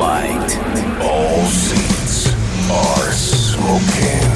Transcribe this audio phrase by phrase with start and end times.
[0.00, 0.56] flight.
[1.02, 2.32] All seats
[2.70, 4.29] are smoking.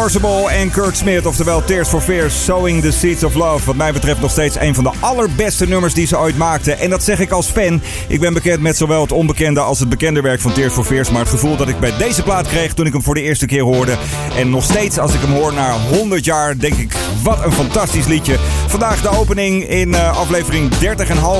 [0.00, 3.66] Distortable Kurt Smith, oftewel Tears for Fears, Sowing the Seeds of Love.
[3.66, 6.78] Wat mij betreft nog steeds een van de allerbeste nummers die ze ooit maakten.
[6.78, 7.82] En dat zeg ik als fan.
[8.08, 11.10] Ik ben bekend met zowel het onbekende als het bekende werk van Tears for Fears.
[11.10, 13.46] Maar het gevoel dat ik bij deze plaat kreeg toen ik hem voor de eerste
[13.46, 13.96] keer hoorde.
[14.36, 18.06] En nog steeds als ik hem hoor na 100 jaar, denk ik, wat een fantastisch
[18.06, 18.36] liedje.
[18.66, 20.78] Vandaag de opening in uh, aflevering 30,5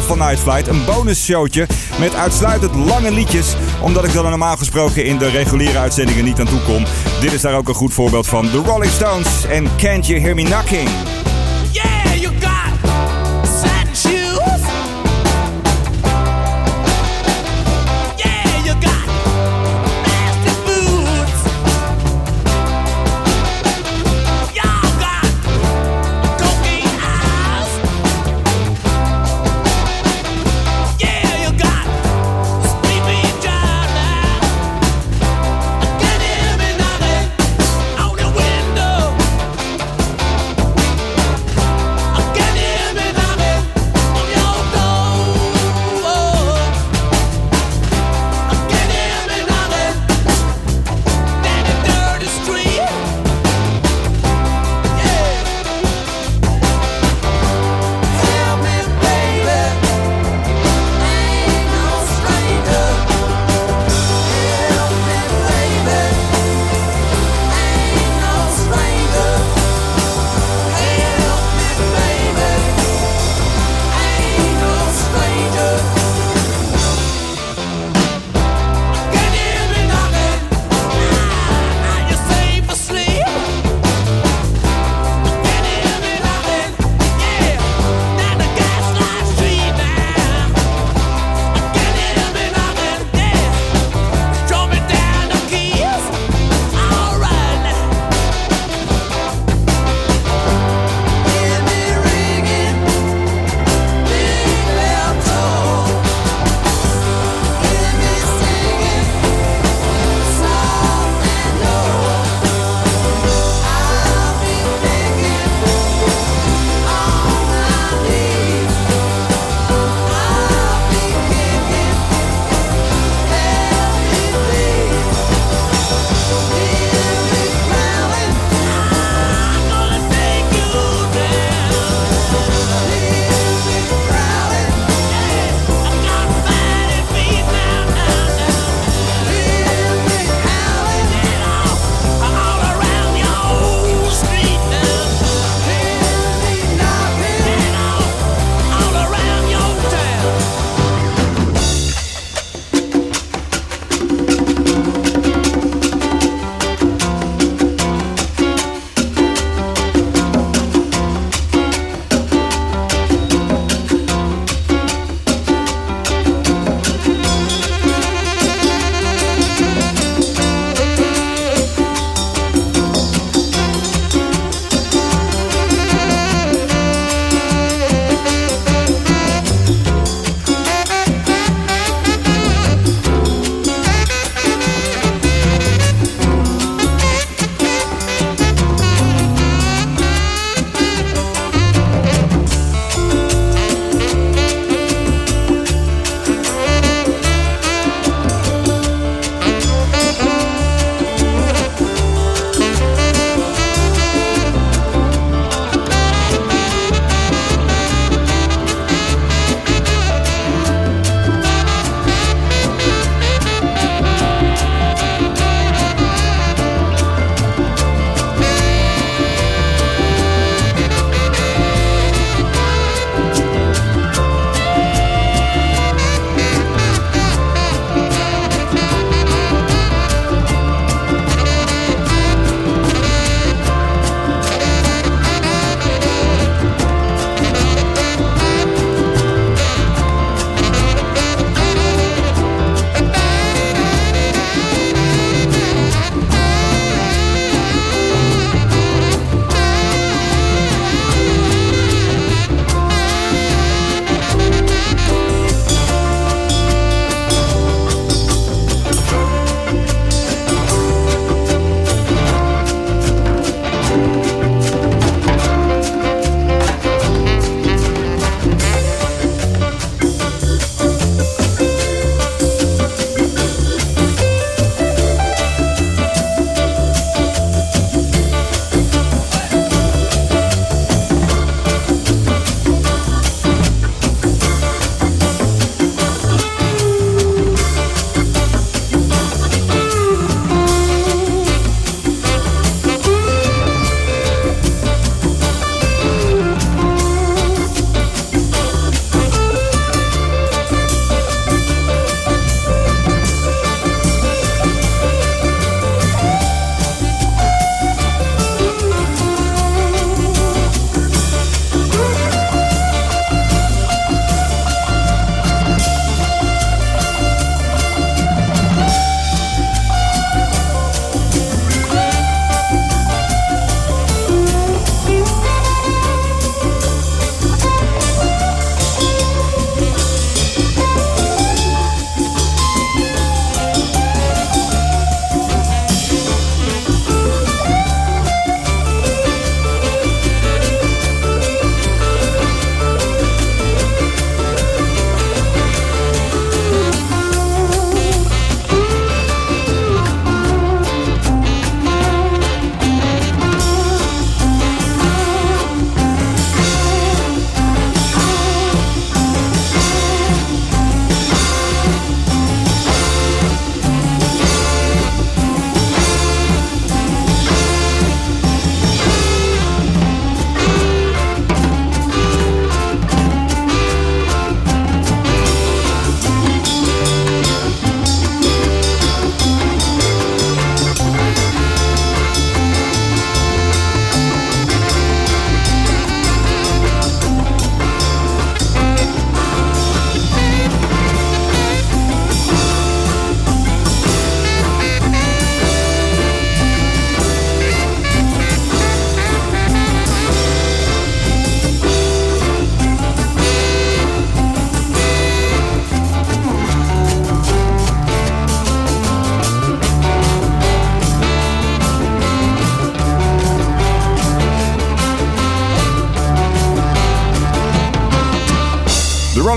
[0.07, 0.69] van Night Flight.
[0.69, 1.67] Een bonus showtje
[1.99, 3.55] met uitsluitend lange liedjes.
[3.83, 6.85] Omdat ik er normaal gesproken in de reguliere uitzendingen niet aan toe kom.
[7.21, 8.51] Dit is daar ook een goed voorbeeld van.
[8.51, 9.20] The Rolling Stones
[9.51, 11.10] en Can't You Hear Me Knocking.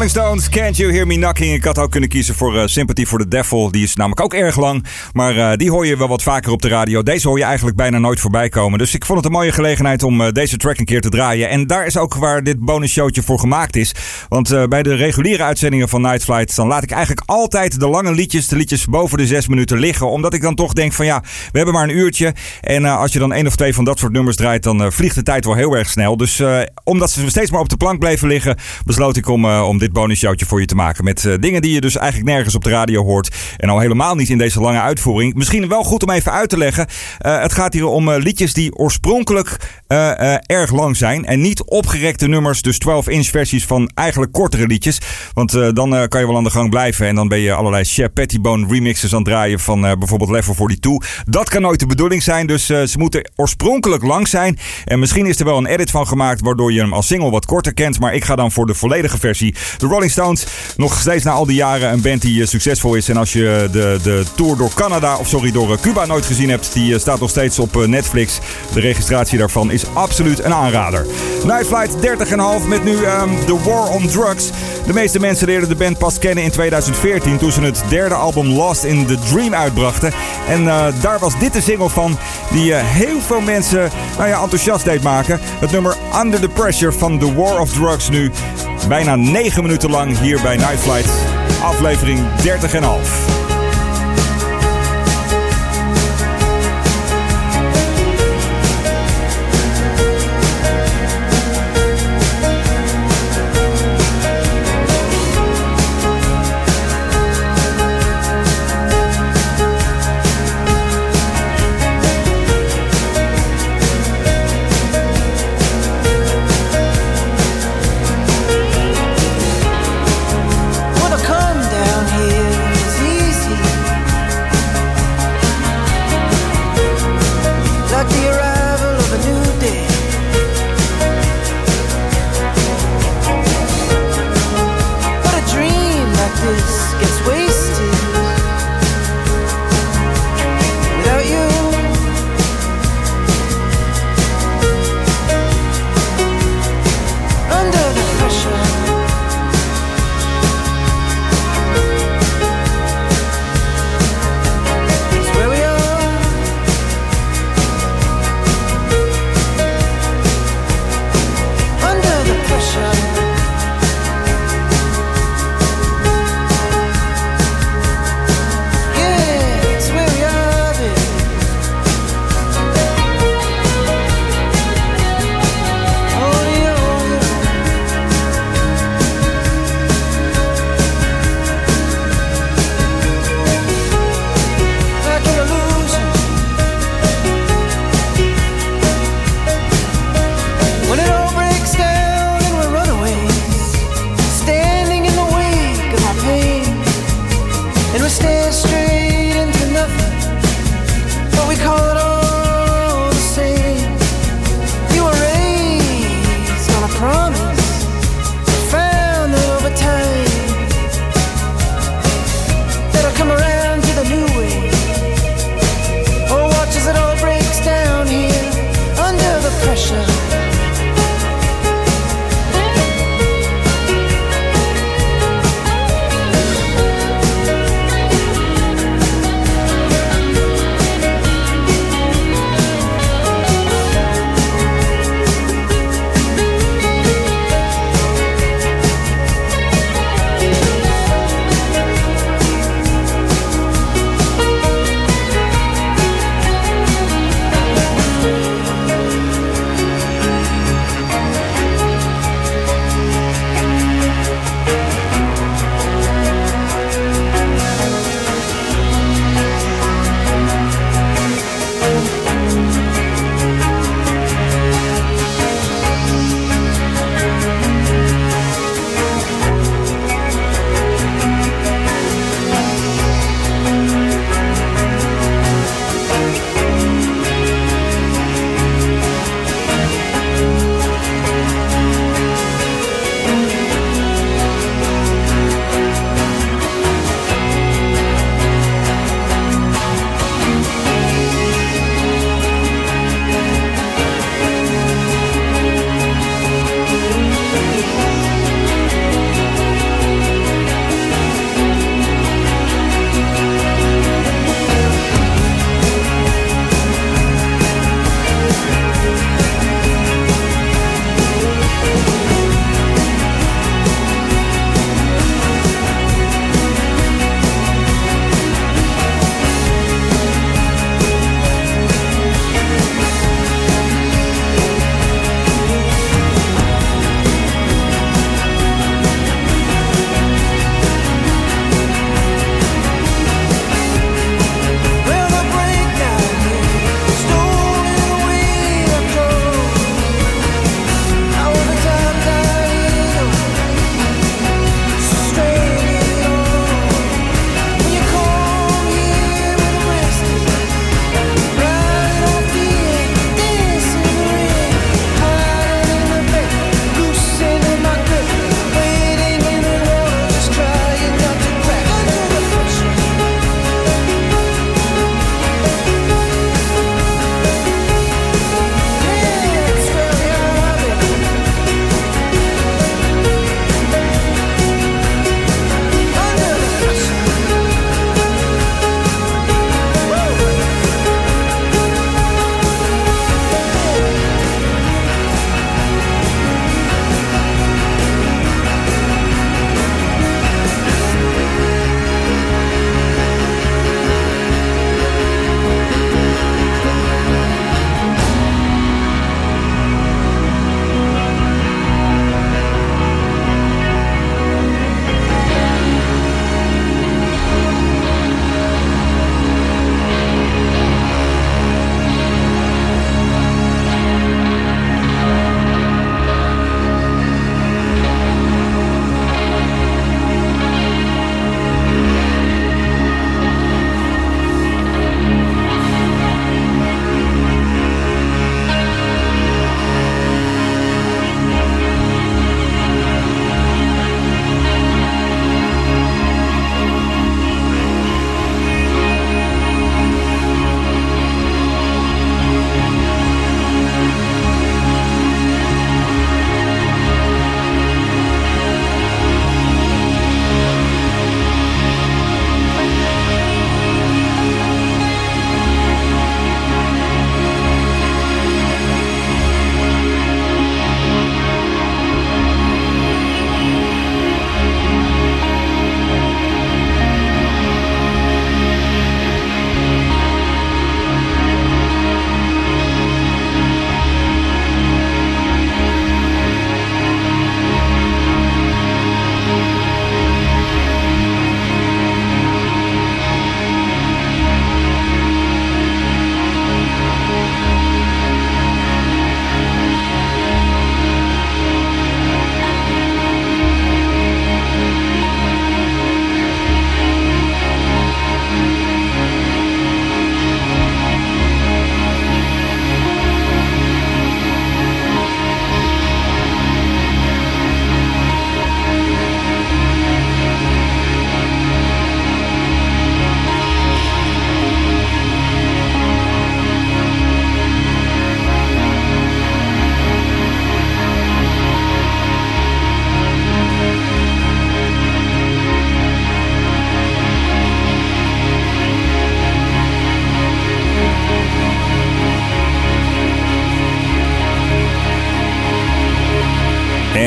[0.10, 1.54] Stones, Can't You Hear Me Knocking.
[1.54, 3.72] Ik had ook kunnen kiezen voor uh, Sympathy for the Devil.
[3.72, 4.86] Die is namelijk ook erg lang.
[5.14, 7.04] Maar uh, die hoor je wel wat vaker op de radio.
[7.04, 8.80] Deze hoor je eigenlijk bijna nooit voorbij komen.
[8.80, 11.50] Dus ik vond het een mooie gelegenheid om uh, deze track een keer te draaien.
[11.50, 13.96] En daar is ook waar dit bonusshowtje voor gemaakt is.
[14.30, 16.56] Want bij de reguliere uitzendingen van Night Flight...
[16.56, 20.10] dan laat ik eigenlijk altijd de lange liedjes, de liedjes boven de zes minuten liggen.
[20.10, 22.34] Omdat ik dan toch denk van ja, we hebben maar een uurtje.
[22.62, 24.64] En als je dan één of twee van dat soort nummers draait...
[24.64, 26.18] dan vliegt de tijd wel heel erg snel.
[26.18, 26.44] Dus
[26.84, 28.58] omdat ze steeds maar op de plank bleven liggen...
[28.86, 31.04] besloot ik om, om dit bonusshowtje voor je te maken.
[31.04, 33.36] Met uh, dingen die je dus eigenlijk nergens op de radio hoort.
[33.58, 35.34] En al helemaal niet in deze lange uitvoering.
[35.34, 36.88] Misschien wel goed om even uit te leggen.
[37.26, 39.82] Uh, het gaat hier om uh, liedjes die oorspronkelijk
[40.46, 41.26] erg lang zijn.
[41.26, 42.62] En niet opgerekte nummers.
[42.62, 44.98] Dus 12-inch versies van eigenlijk kortere liedjes.
[45.34, 47.08] Want dan kan je wel aan de gang blijven.
[47.08, 49.60] En dan ben je allerlei Shep Pettibone remixes aan het draaien.
[49.60, 51.24] Van bijvoorbeeld Level 42.
[51.26, 52.48] Dat kan nooit de bedoeling zijn.
[52.48, 54.58] Dus ze moeten oorspronkelijk lang zijn.
[54.86, 56.42] En misschien is er wel een edit van gemaakt.
[56.42, 58.00] Waardoor je hem als single wat korter kent.
[58.00, 59.56] Maar ik ga dan voor de volledige versie.
[59.78, 60.46] De Rolling Stones,
[60.78, 63.10] nog steeds na al die jaren een band die eh, succesvol is.
[63.10, 66.50] En als je de, de tour door Canada, of sorry, door eh, Cuba nooit gezien
[66.50, 68.40] hebt, die eh, staat nog steeds op Netflix.
[68.74, 71.06] De registratie daarvan is absoluut een aanrader.
[71.44, 71.96] Night Flight
[72.62, 74.50] 30,5 met nu um, The War on Drugs.
[74.86, 78.48] De meeste mensen leerden de band pas kennen in 2014 toen ze het derde album
[78.48, 80.12] Lost in the Dream uitbrachten.
[80.48, 82.18] En uh, daar was dit de single van
[82.52, 85.40] die uh, heel veel mensen nou ja, enthousiast deed maken.
[85.60, 88.32] Het nummer Under the Pressure van The War of Drugs nu
[88.88, 91.10] bijna 9 minuten lang hier bij Night Flight.
[91.64, 93.43] Aflevering 30,5.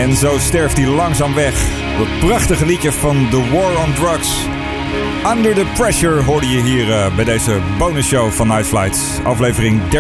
[0.07, 1.69] En zo sterft hij langzaam weg.
[1.99, 4.56] Dat prachtige liedje van The War on Drugs.
[5.37, 9.01] Under the Pressure hoorde je hier uh, bij deze bonusshow van Night Flights.
[9.25, 9.91] Aflevering 30,5.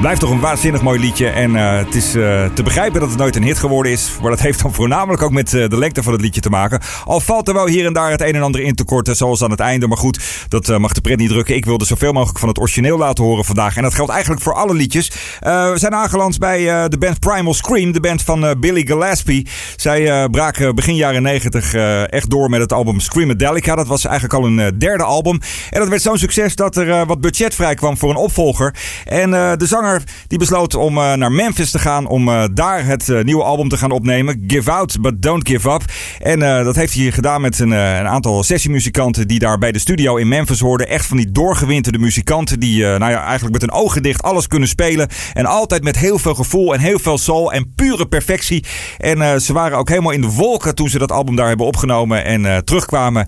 [0.00, 1.28] Blijft toch een waanzinnig mooi liedje.
[1.28, 4.10] En uh, het is uh, te begrijpen dat het nooit een hit geworden is.
[4.20, 6.80] Maar dat heeft dan voornamelijk ook met de lengte van het liedje te maken.
[7.04, 9.16] Al valt er wel hier en daar het een en ander in te korten.
[9.16, 9.86] Zoals aan het einde.
[9.86, 11.54] Maar goed, dat mag de pret niet drukken.
[11.54, 13.76] Ik wilde zoveel mogelijk van het origineel laten horen vandaag.
[13.76, 15.12] En dat geldt eigenlijk voor alle liedjes.
[15.40, 17.92] we zijn aangeland bij de band Primal Scream.
[17.92, 19.46] De band van Billy Gillespie.
[19.76, 21.74] Zij braken begin jaren 90
[22.10, 23.74] echt door met het album Screamadelica.
[23.74, 25.40] Dat was eigenlijk al een eh, derde album.
[25.70, 28.74] En dat werd zo'n succes dat er eh, wat budget vrij kwam voor een opvolger.
[29.04, 33.42] En eh, de zanger die besloot om naar Memphis te gaan om daar het nieuwe
[33.42, 34.44] album te gaan opnemen.
[34.46, 35.82] Give Out, But Don't Give Up.
[36.18, 40.16] En dat heeft hij gedaan met een, een, aantal sessiemuzikanten die daar bij de studio
[40.16, 40.88] in Memphis hoorden.
[40.88, 44.68] Echt van die doorgewinterde muzikanten die nou ja, eigenlijk met een ogen dicht alles kunnen
[44.68, 45.08] spelen.
[45.32, 48.64] En altijd met heel veel gevoel en heel veel soul en pure perfectie.
[48.98, 52.24] En ze waren ook helemaal in de wolken toen ze dat album daar hebben opgenomen
[52.24, 53.26] en terugkwamen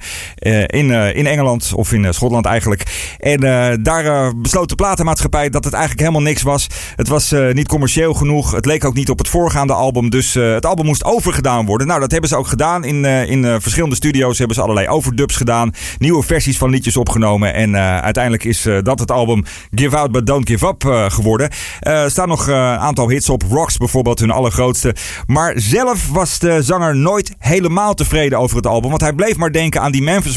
[0.66, 3.14] in eh, in Engeland of in eh, Schotland eigenlijk.
[3.18, 6.66] En eh, daar besloot de platenmaatschappij dat het eigenlijk helemaal niks was.
[6.96, 8.52] Het was niet commercieel genoeg.
[8.52, 10.10] Het leek ook niet op het voorgaande album.
[10.10, 11.86] Dus het album moest overgedaan worden.
[11.86, 12.84] Nou, dat hebben ze ook gedaan.
[12.84, 15.70] In, in verschillende studio's hebben ze allerlei overdubs gedaan.
[15.98, 17.54] Nieuwe versies van liedjes opgenomen.
[17.54, 21.50] En uiteindelijk is dat het album Give Out But Don't Give Up geworden.
[21.80, 23.42] Er staan nog een aantal hits op.
[23.50, 24.94] Rocks bijvoorbeeld, hun allergrootste.
[25.26, 28.90] Maar zelf was de zanger nooit helemaal tevreden over het album.
[28.90, 30.36] Want hij bleef maar denken aan die Memphis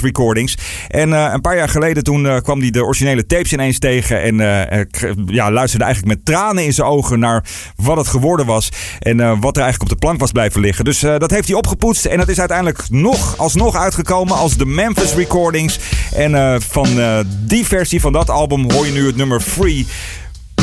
[0.87, 4.21] En uh, een paar jaar geleden toen uh, kwam hij de originele tapes ineens tegen.
[4.21, 4.83] En uh,
[5.25, 7.43] ja, luisterde eigenlijk met tranen in zijn ogen naar
[7.75, 8.69] wat het geworden was.
[8.99, 10.85] En wat er eigenlijk op de plank was blijven liggen.
[10.85, 12.05] Dus dat heeft hij opgepoetst.
[12.05, 15.79] En dat is uiteindelijk nog alsnog uitgekomen als de Memphis Recordings.
[16.15, 16.87] En van
[17.47, 19.87] die versie van dat album hoor je nu het nummer Free.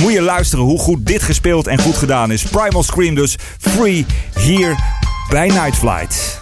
[0.01, 2.43] Moet je luisteren hoe goed dit gespeeld en goed gedaan is.
[2.43, 4.77] Primal Scream dus Free hier
[5.29, 6.39] bij Night Flight.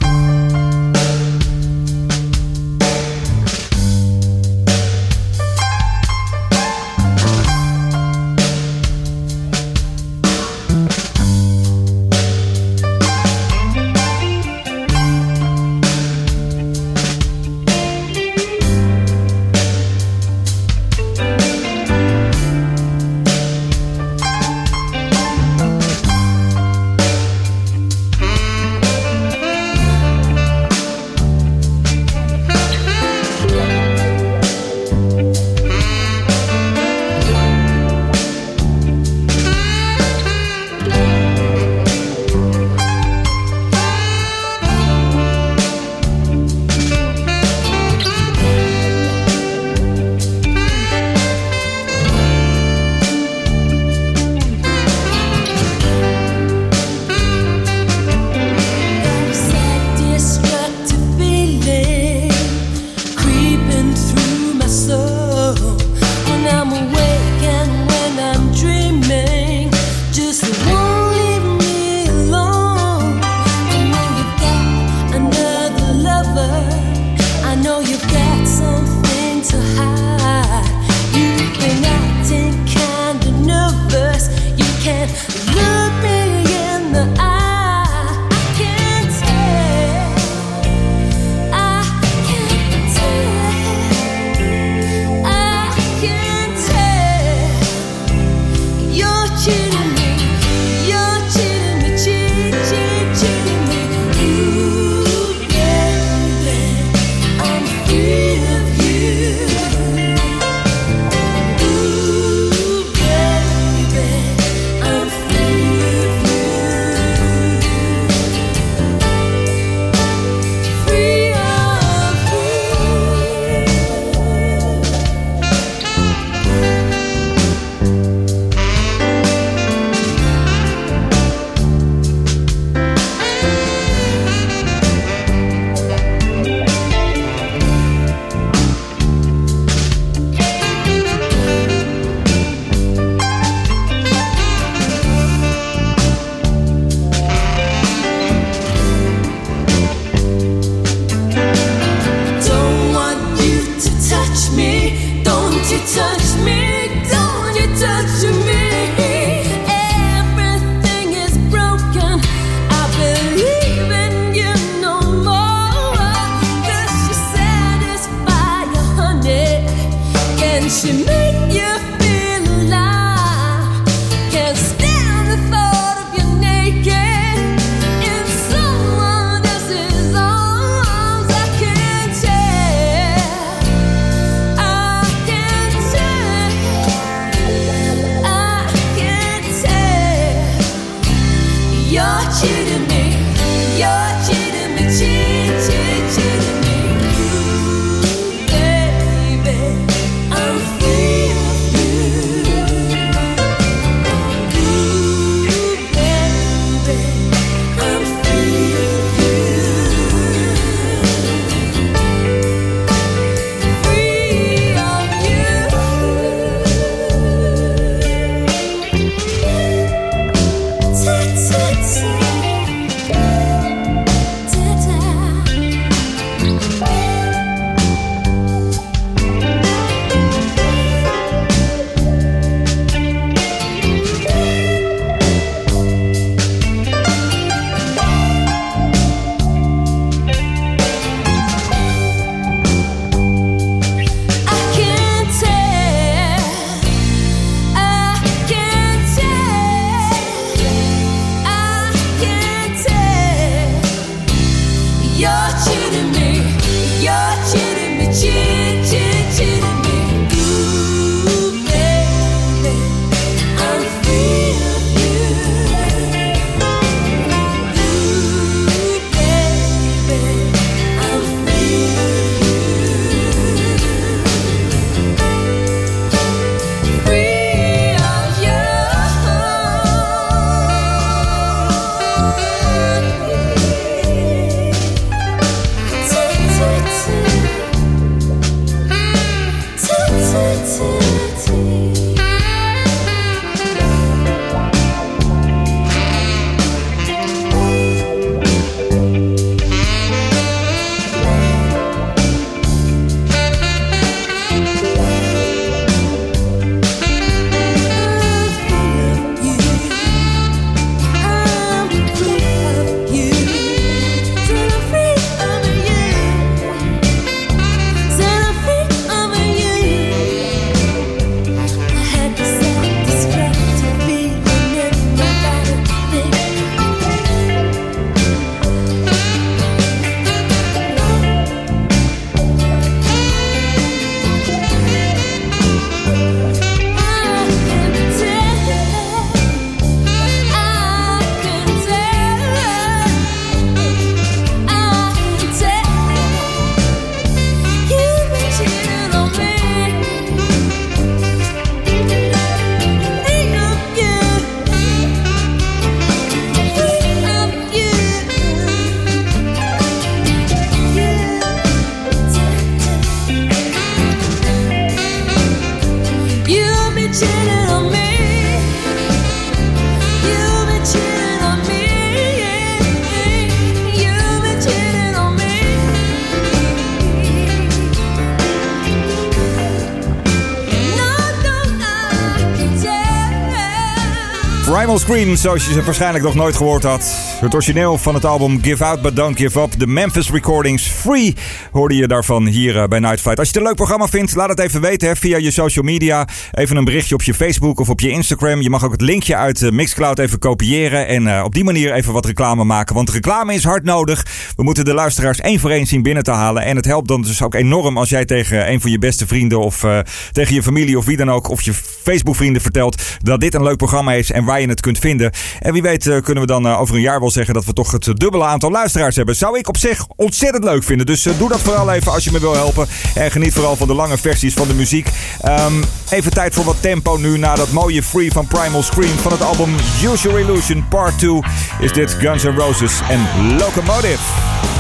[385.06, 387.16] Scream, zoals je ze waarschijnlijk nog nooit gehoord had.
[387.40, 389.78] Het origineel van het album Give Out But Don't Give Up.
[389.78, 391.34] De Memphis Recordings Free
[391.72, 393.38] hoorde je daarvan hier eh, bij Night Flight.
[393.38, 395.84] Als je het een leuk programma vindt, laat het even weten hè, via je social
[395.84, 396.28] media.
[396.52, 398.60] Even een berichtje op je Facebook of op je Instagram.
[398.60, 401.06] Je mag ook het linkje uit eh, Mixcloud even kopiëren.
[401.06, 402.94] En uh, op die manier even wat reclame maken.
[402.94, 404.26] Want reclame is hard nodig.
[404.56, 406.62] We moeten de luisteraars één voor één zien binnen te halen.
[406.62, 409.60] En het helpt dan dus ook enorm als jij tegen een van je beste vrienden...
[409.60, 409.84] of
[410.32, 411.48] tegen je familie of wie dan ook...
[411.48, 411.72] of je
[412.06, 414.30] Facebook vrienden vertelt dat dit een leuk programma is...
[414.30, 415.32] en waar je het kunt vinden.
[415.60, 417.54] En wie weet uh, kunnen we dan uh, over een jaar wel zeggen...
[417.54, 419.36] dat we toch het dubbele aantal luisteraars hebben.
[419.36, 421.06] Zou ik op zich ontzettend leuk vinden.
[421.06, 422.86] Dus doe dat vooral even als je me wil helpen.
[423.14, 425.08] En geniet vooral van de lange versies van de muziek.
[425.46, 427.38] Um, even tijd voor wat tempo nu...
[427.38, 429.18] na dat mooie Free van Primal Scream...
[429.18, 431.40] van het album Your Illusion Part 2...
[431.80, 433.20] is dit Guns N' Roses en
[433.58, 434.75] Locomotive.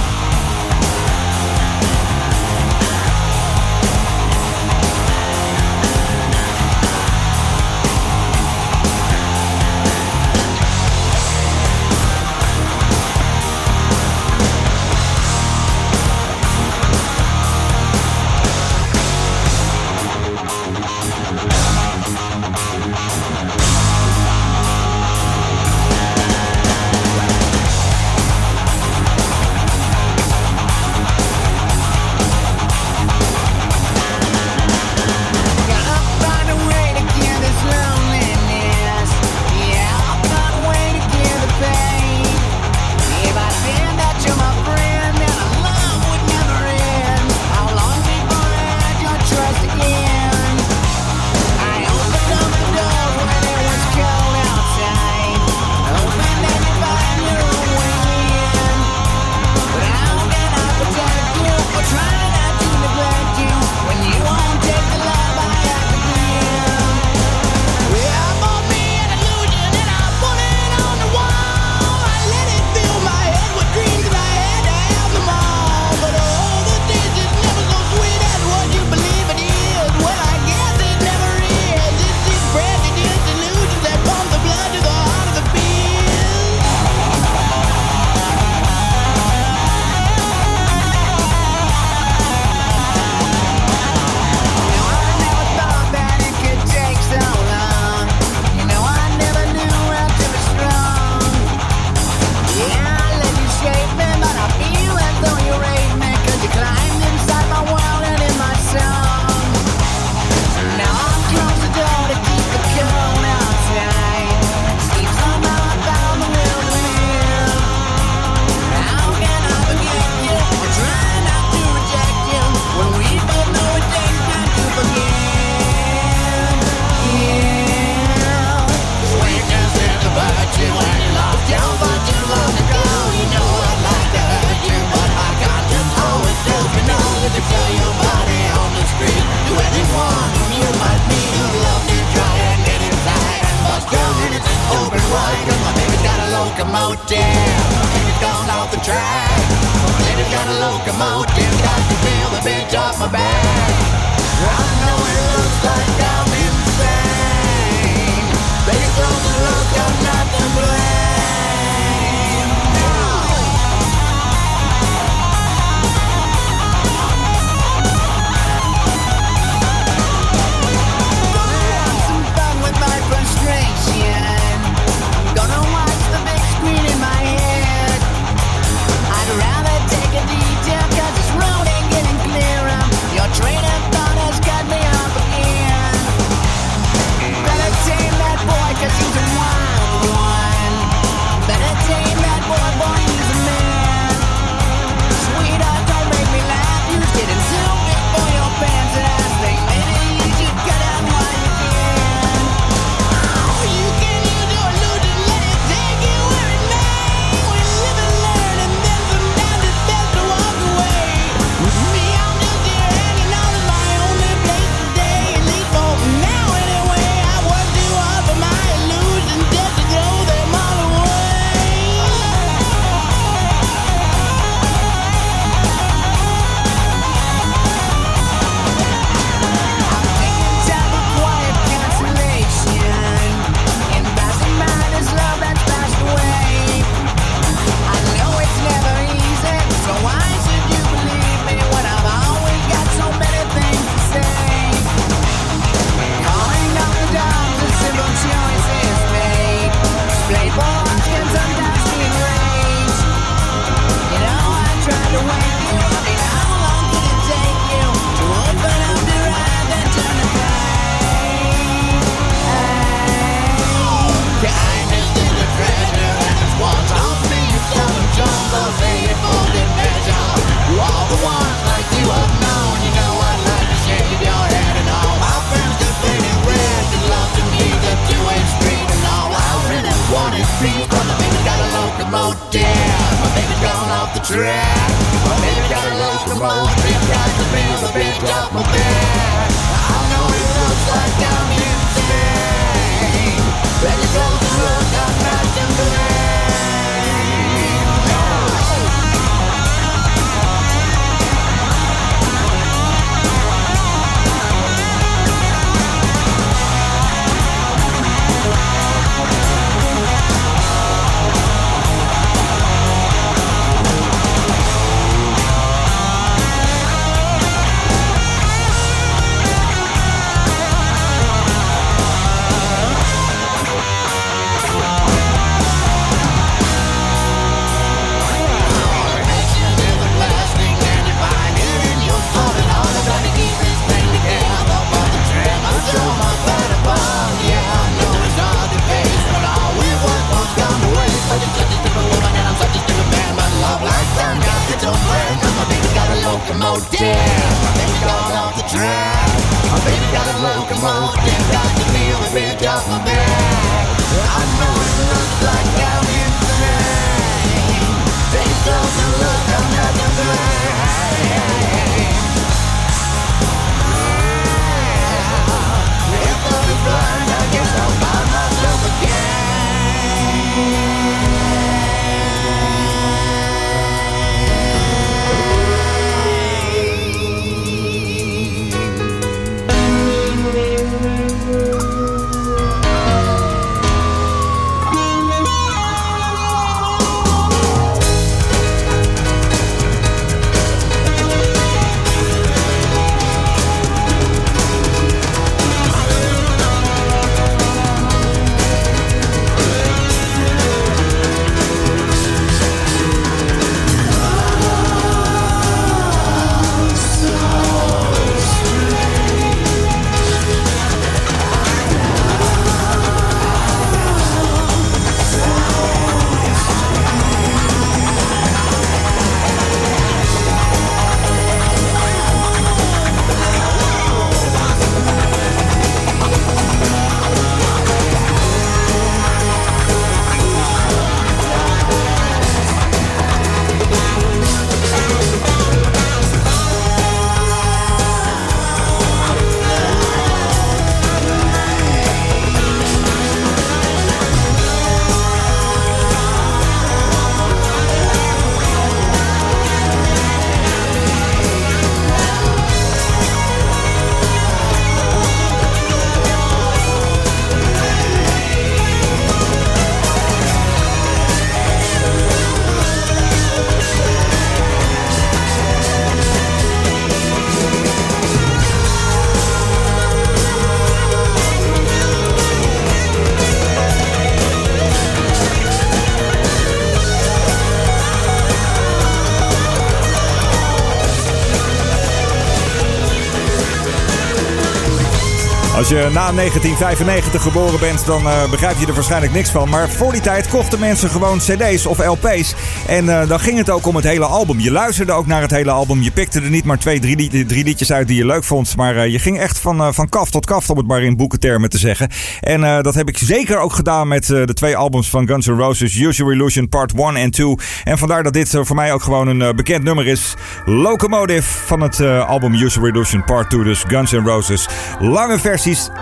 [485.76, 489.68] Als je na 1995 geboren bent, dan eh, begrijp je er waarschijnlijk niks van.
[489.68, 492.54] Maar voor die tijd kochten mensen gewoon cd's of lp's.
[492.86, 494.60] En eh, dan ging het ook om het hele album.
[494.60, 496.02] Je luisterde ook naar het hele album.
[496.02, 498.76] Je pikte er niet maar twee, drie, drie liedjes uit die je leuk vond.
[498.76, 501.70] Maar eh, je ging echt van, van kaf tot kaf, om het maar in boekentermen
[501.70, 502.10] te zeggen.
[502.40, 505.94] En dat heb ik zeker ook gedaan met de twee albums van Guns N' Roses.
[505.94, 507.54] Your Illusion Part 1 en 2.
[507.84, 510.34] En vandaar dat dit voor mij ook gewoon een bekend nummer is.
[510.64, 513.64] Locomotive van het album Your Illusion Part 2.
[513.64, 514.68] Dus Guns N' Roses.
[515.00, 515.38] Lange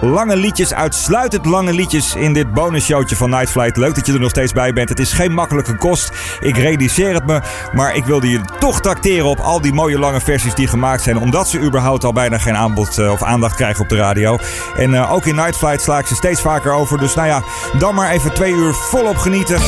[0.00, 3.76] lange liedjes, uitsluitend lange liedjes in dit bonusshowtje van Night Flight.
[3.76, 4.88] Leuk dat je er nog steeds bij bent.
[4.88, 6.12] Het is geen makkelijke kost.
[6.40, 7.40] Ik realiseer het me.
[7.72, 11.18] Maar ik wilde je toch tracteren op al die mooie lange versies die gemaakt zijn.
[11.18, 14.38] Omdat ze überhaupt al bijna geen aanbod eh, of aandacht krijgen op de radio.
[14.76, 16.98] En eh, ook in Night Flight sla ik ze steeds vaker over.
[16.98, 17.42] Dus nou ja,
[17.78, 19.60] dan maar even twee uur volop genieten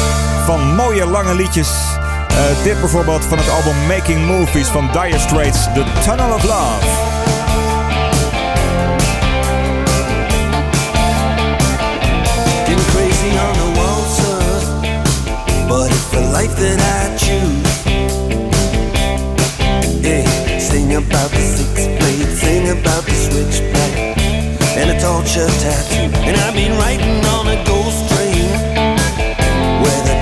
[0.44, 1.70] van mooie lange liedjes.
[2.28, 7.05] Eh, dit bijvoorbeeld van het album Making Movies van Dire Straits, The Tunnel of Love.
[16.47, 17.66] Life that I choose.
[20.03, 24.18] Yeah, sing about the six blade, sing about the switchback,
[24.76, 26.11] and a torture tattoo.
[26.26, 28.51] And I've been riding on a ghost train
[29.82, 30.16] where the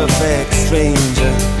[0.00, 1.59] perfect stranger.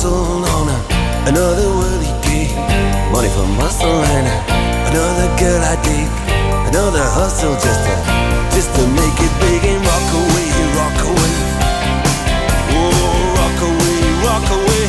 [0.00, 0.82] sold on her.
[1.28, 2.48] Another worldly he.
[3.12, 4.26] Money for muscle and
[4.88, 6.08] another girl I dig.
[6.72, 7.94] Another hustle just to,
[8.56, 10.48] just to make it big and rock away,
[10.80, 11.34] rock away.
[12.72, 12.96] Oh,
[13.36, 14.88] rock away, rock away.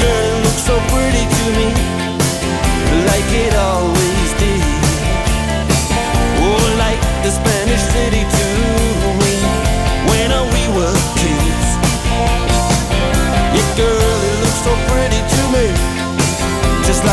[0.00, 1.37] Girl, you look so pretty.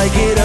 [0.05, 0.44] I get up.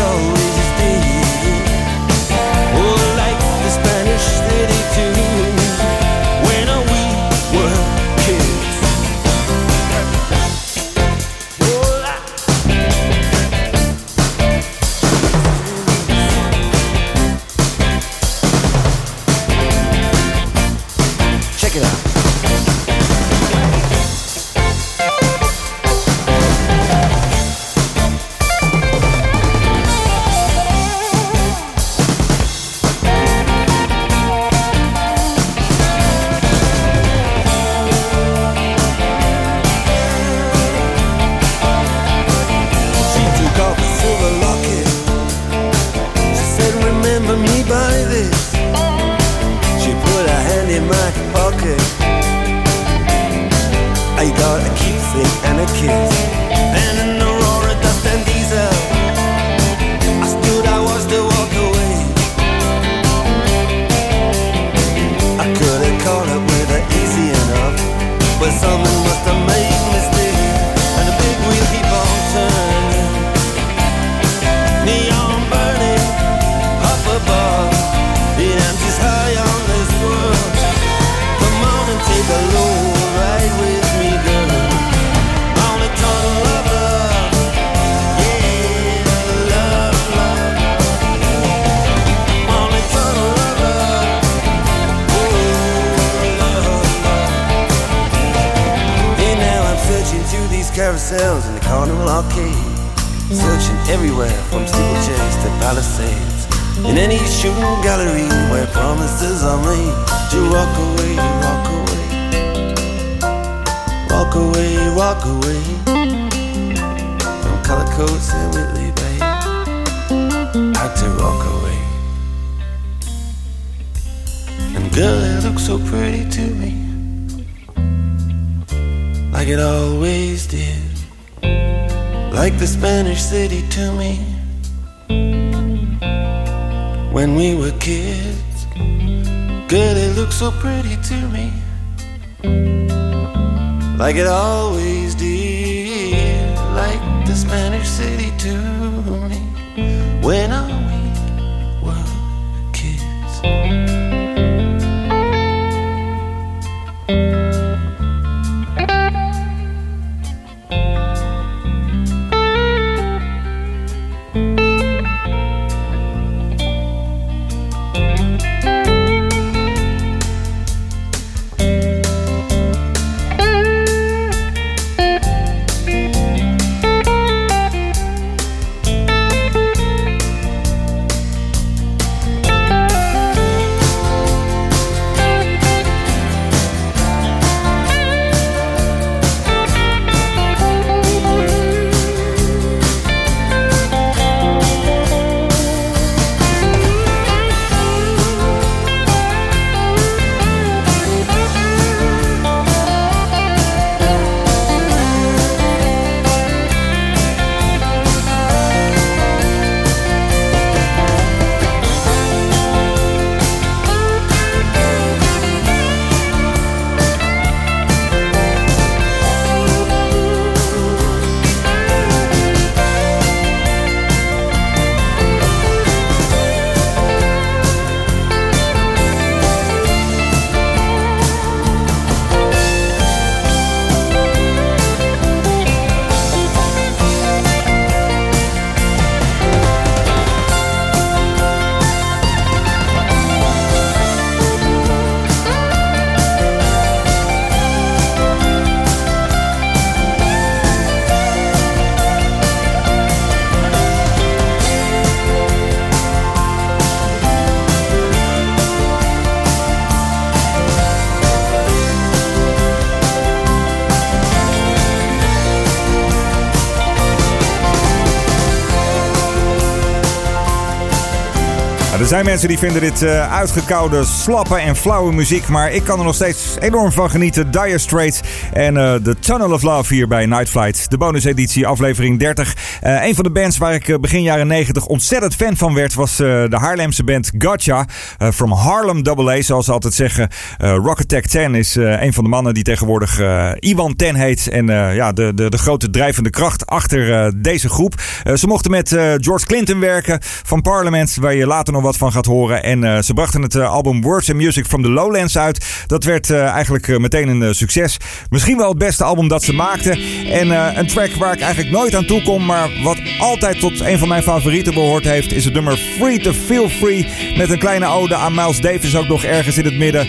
[272.11, 275.49] Zijn mensen die vinden dit uh, uitgekoude, slappe en flauwe muziek.
[275.49, 277.51] Maar ik kan er nog steeds enorm van genieten.
[277.51, 278.21] Dire Straits
[278.53, 280.91] en uh, The Tunnel of Love hier bij Night Flight.
[280.91, 282.57] De bonuseditie, aflevering 30.
[282.83, 285.95] Uh, een van de bands waar ik begin jaren 90 ontzettend fan van werd...
[285.95, 287.87] was de Haarlemse band Gotcha.
[288.33, 290.29] from Harlem AA, zoals ze altijd zeggen.
[290.59, 293.21] Rock Attack 10 is een van de mannen die tegenwoordig
[293.59, 294.49] Iwan 10 heet.
[294.49, 297.95] En ja, de, de, de grote drijvende kracht achter deze groep.
[298.35, 301.17] ze mochten met George Clinton werken van Parliament...
[301.21, 302.63] waar je later nog wat van gaat horen.
[302.63, 305.85] En uh, ze brachten het uh, album Words and Music from the Lowlands uit.
[305.87, 307.97] Dat werd uh, eigenlijk meteen een succes.
[308.29, 309.99] Misschien wel het beste album dat ze maakten.
[310.27, 313.99] En een track waar ik eigenlijk nooit aan toe kom, maar wat altijd tot een
[313.99, 317.09] van mijn favorieten behoort heeft, is het nummer Free to Feel Free.
[317.37, 320.09] Met een kleine ode aan Miles Davis ook nog ergens in het midden.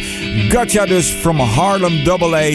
[0.50, 2.50] Gotcha dus from Harlem AA.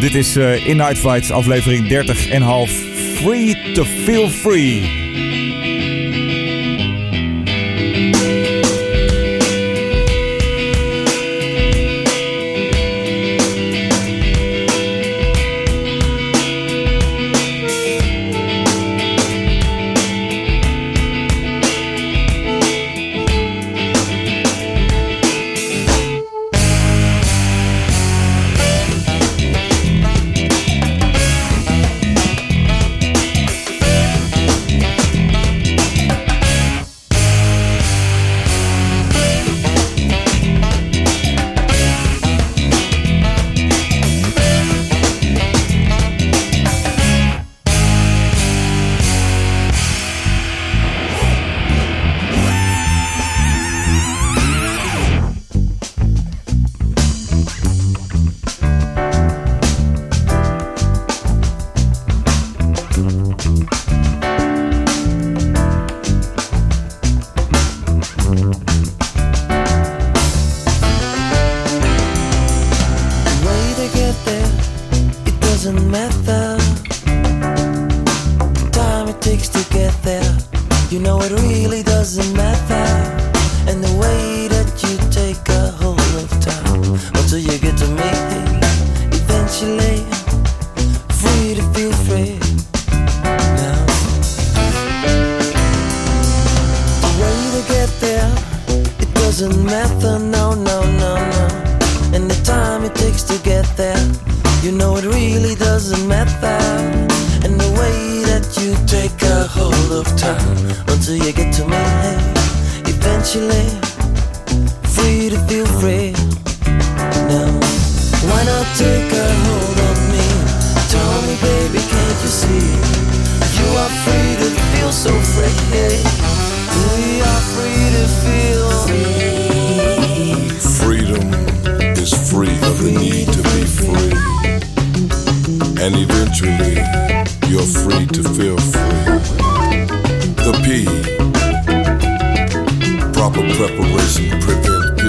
[0.00, 2.70] Dit is In Night Flights aflevering 30 en half.
[3.14, 5.31] Free to Feel Free.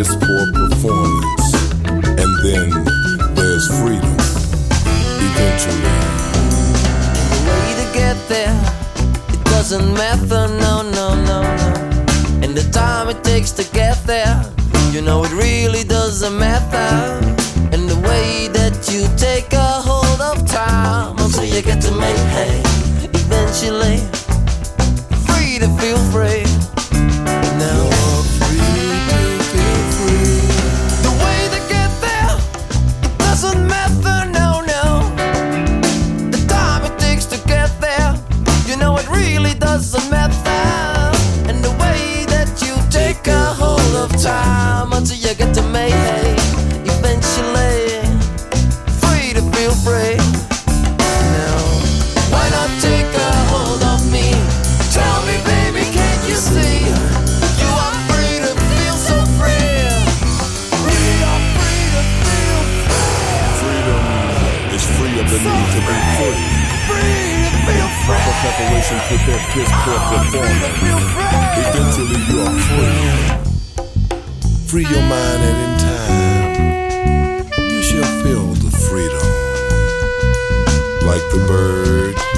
[0.04, 1.48] is for performance.
[2.22, 2.68] And then
[3.36, 4.16] there's freedom,
[5.28, 5.98] eventually.
[7.32, 8.58] The way to get there,
[9.36, 11.40] it doesn't matter, no, no, no, no.
[12.44, 14.36] And the time it takes to get there,
[14.92, 16.92] you know it really doesn't matter.
[17.74, 21.92] And the way that you take a hold of time oh, until you get to
[22.06, 22.62] make hay,
[23.22, 24.00] eventually.
[25.28, 26.44] Free to feel free.
[27.60, 27.93] Now.
[44.24, 45.92] time until you get to May.
[46.88, 48.00] Eventually,
[49.04, 50.16] free to feel free.
[50.96, 51.60] Now,
[52.32, 54.32] why not take a hold of me?
[54.96, 56.88] Tell me, baby, can't you see?
[56.88, 59.92] You are free to feel so free.
[61.28, 63.44] Are free to feel free.
[63.60, 64.08] Freedom
[64.72, 66.48] is free of the need to be free.
[66.88, 68.24] Free to feel free.
[69.52, 70.64] Kiss, prepare, perform.
[71.60, 73.53] Eventually, you are free
[74.74, 79.22] free your mind at any time, you shall feel the freedom.
[81.06, 82.33] Like the bird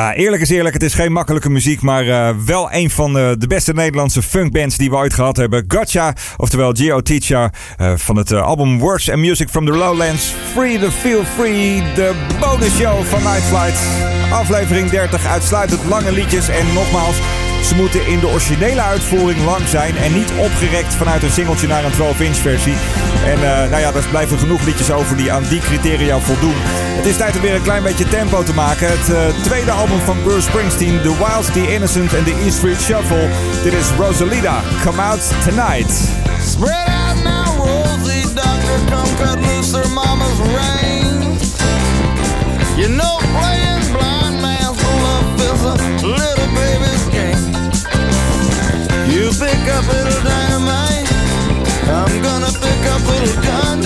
[0.00, 3.34] Ja, eerlijk is eerlijk, het is geen makkelijke muziek, maar eh, wel een van de,
[3.38, 5.64] de beste Nederlandse funkbands die we ooit gehad hebben.
[5.68, 10.34] Gotcha, oftewel Gio Teacher, eh, van het eh, album Words and Music from the Lowlands.
[10.52, 13.78] Free to Feel Free, de bonus show van Night Flight.
[14.32, 17.16] Aflevering 30, uitsluitend lange liedjes en nogmaals...
[17.64, 21.84] Ze moeten in de originele uitvoering lang zijn en niet opgerekt vanuit een singeltje naar
[21.84, 22.74] een 12-inch versie.
[23.24, 26.54] En eh, nou ja, er blijven genoeg liedjes over die aan die criteria voldoen.
[26.96, 28.88] Het is tijd om weer een klein beetje tempo te maken.
[28.88, 32.80] Het eh, tweede album van Bruce Springsteen, The Wild, The Innocent en The E Street
[32.80, 33.28] Shuffle.
[33.62, 35.92] Dit is Rosalita, Come Out Tonight.
[36.46, 41.56] Spread out now, Rosie, doctor, come cut loose mama's reins.
[42.76, 43.09] You know,
[49.40, 51.10] pick up little dynamite,
[51.88, 53.80] I'm gonna pick up little gun.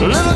[0.00, 0.27] Let Love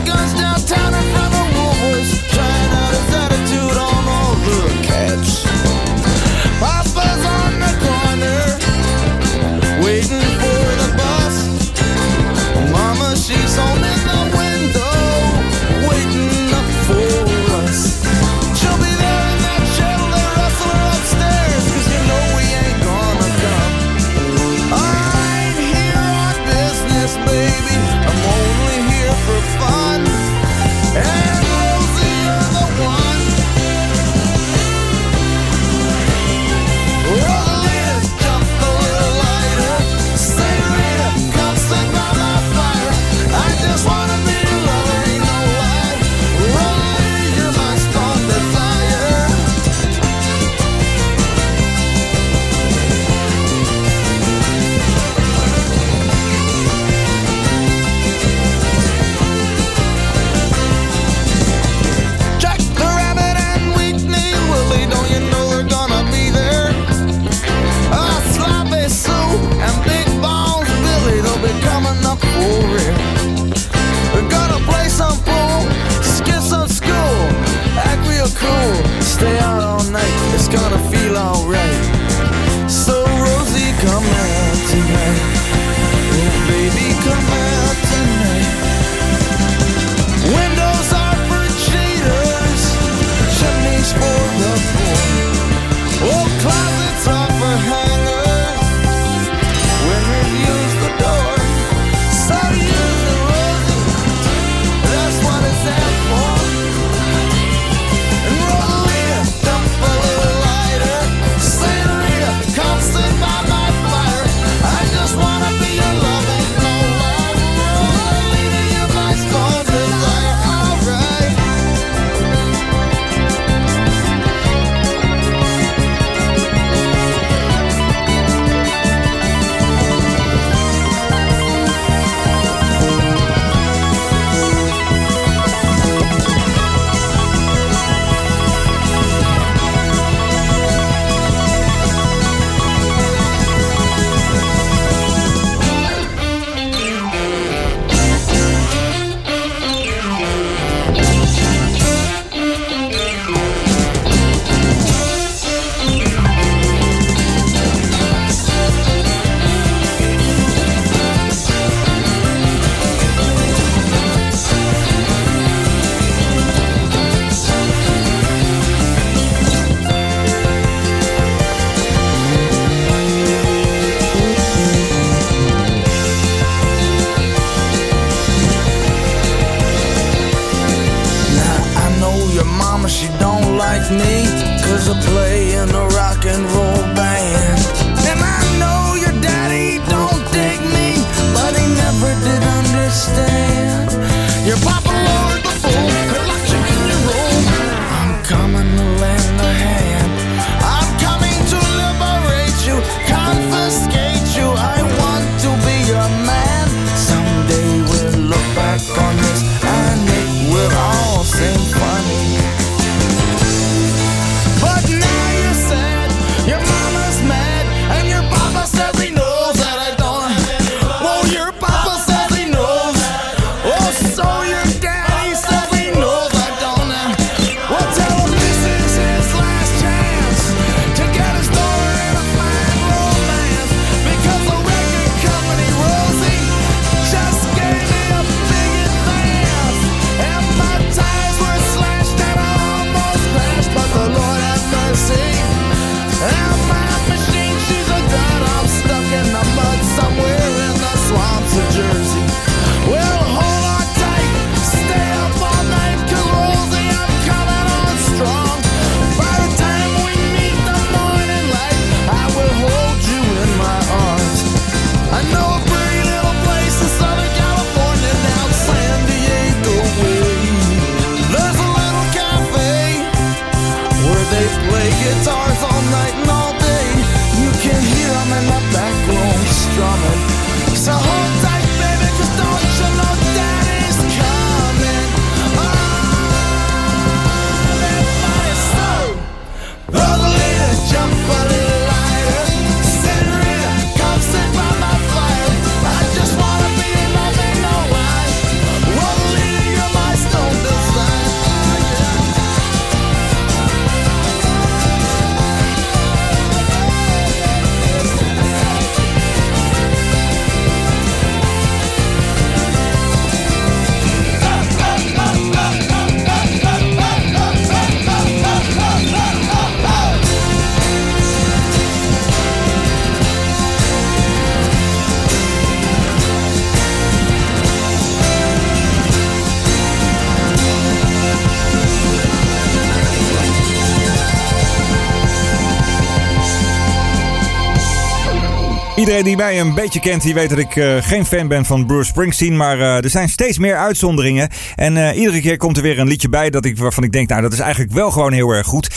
[339.13, 342.05] Die mij een beetje kent, die weet dat ik eh, geen fan ben van Bruce
[342.05, 342.57] Springsteen.
[342.57, 344.49] Maar eh, er zijn steeds meer uitzonderingen.
[344.77, 347.29] En eh, iedere keer komt er weer een liedje bij dat ik, waarvan ik denk,
[347.29, 348.91] nou dat is eigenlijk wel gewoon heel erg goed.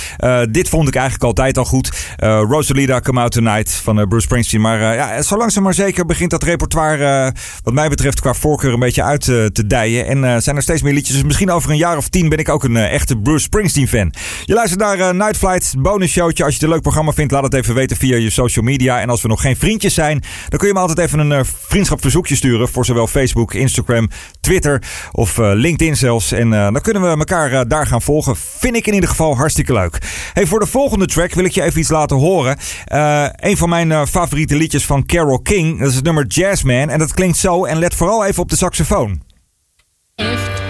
[0.52, 2.16] Dit vond ik eigenlijk altijd al goed.
[2.18, 4.62] Rosalita, Come Out Tonight van Bruce Springsteen.
[4.62, 8.80] Maar ja, zo langzaam maar zeker begint dat repertoire wat mij betreft qua voorkeur een
[8.80, 10.06] beetje uit te dijen.
[10.08, 11.16] En zijn er steeds meer liedjes.
[11.16, 14.14] Dus misschien over een jaar of tien ben ik ook een echte Bruce Springsteen fan.
[14.46, 16.44] Je luistert naar Night Flight, bonus showtje.
[16.44, 19.00] Als je het een leuk programma vindt, laat het even weten via je social media.
[19.00, 21.40] En als we nog geen vriendjes zijn, dan kun je me altijd even een eh,
[21.44, 22.70] vriendschapverzoekje sturen.
[22.70, 24.10] Voor zowel Facebook, Instagram,
[24.42, 24.82] Twitter
[25.12, 26.32] of eh, LinkedIn zelfs.
[26.32, 28.36] En eh, dan kunnen we elkaar daar gaan volgen.
[28.36, 29.98] Vind ik in ieder geval hartstikke leuk.
[30.34, 32.58] Hey, voor de volgende track wil ik je even iets laten horen.
[32.86, 35.80] Eh, een van mijn favoriete liedjes van Carole King.
[35.80, 36.90] Dat is het nummer Jazzman.
[36.90, 37.66] En dat klinkt zo.
[37.66, 39.22] En let vooral even op de saxofoon.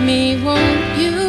[0.02, 1.25] Me, won't you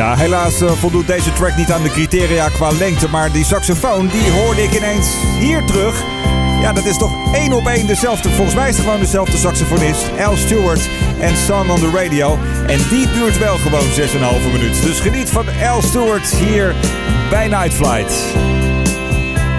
[0.00, 3.08] Ja, helaas eh, voldoet deze track niet aan de criteria qua lengte.
[3.08, 5.06] Maar die saxofoon, die hoorde ik ineens
[5.38, 6.02] hier terug.
[6.60, 8.30] Ja, dat is toch één op één dezelfde.
[8.30, 10.04] Volgens mij is het gewoon dezelfde saxofonist.
[10.24, 10.88] Al Stewart
[11.18, 12.38] en Song on the Radio.
[12.66, 14.82] En die duurt wel gewoon 6,5 minuut.
[14.82, 16.74] Dus geniet van Al Stewart hier
[17.30, 18.12] bij Night Flight.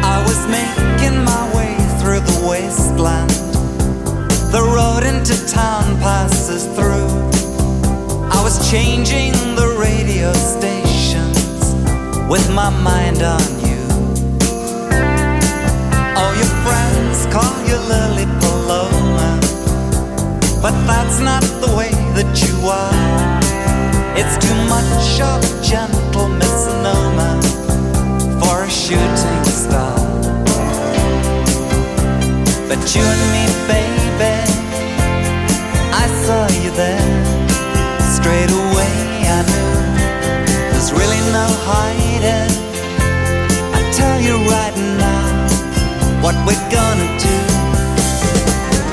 [0.04, 3.30] I was making my way through the wasteland.
[4.52, 7.32] The road into town passes through.
[8.34, 9.71] I was changing the
[10.22, 11.74] radio stations
[12.30, 13.82] with my mind on you.
[16.16, 19.40] All your friends call you Lily Paloma,
[20.62, 22.94] but that's not the way that you are.
[24.16, 27.42] It's too much of gentle misnomer
[28.40, 29.98] for a shooting star.
[32.70, 34.38] But you and me, baby,
[36.04, 37.42] I saw you there.
[38.18, 38.94] Straight away
[39.26, 39.71] I knew
[41.22, 42.52] ain't no hiding.
[43.74, 45.24] I tell you right now
[46.24, 47.38] what we're gonna do.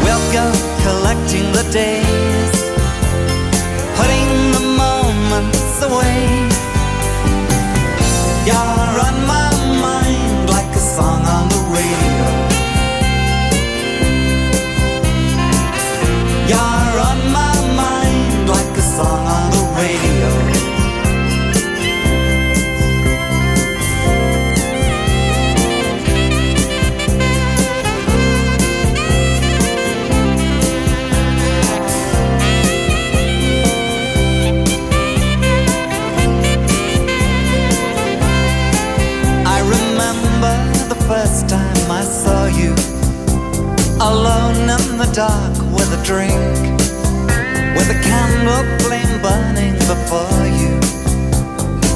[0.04, 0.46] We'll go
[0.84, 2.54] collecting the days,
[3.98, 6.20] putting the moments away.
[8.46, 9.50] You're on my
[9.84, 12.26] mind like a song on the radio.
[16.50, 20.47] You're on my mind like a song on the radio.
[45.00, 46.34] In the dark with a drink,
[47.76, 50.74] with a candle flame burning before you,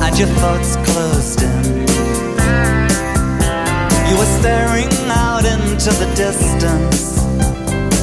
[0.04, 1.64] and your thoughts closed in.
[4.08, 7.22] You were staring out into the distance,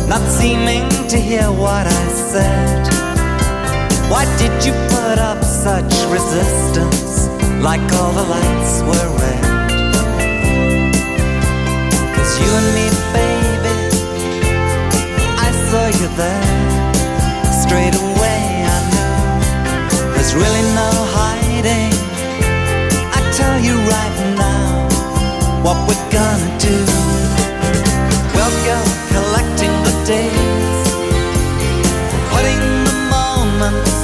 [0.09, 2.87] not seeming to hear what I said.
[4.11, 7.27] Why did you put up such resistance?
[7.61, 9.43] Like all the lights were red.
[12.15, 13.58] Cause you and me, baby,
[15.69, 16.41] Saw you there.
[17.61, 21.93] Straight away I knew there's really no hiding.
[23.13, 24.89] I tell you right now
[25.61, 26.77] what we're gonna do.
[28.33, 28.79] We'll go
[29.13, 30.89] collecting the days,
[32.33, 33.98] putting the moments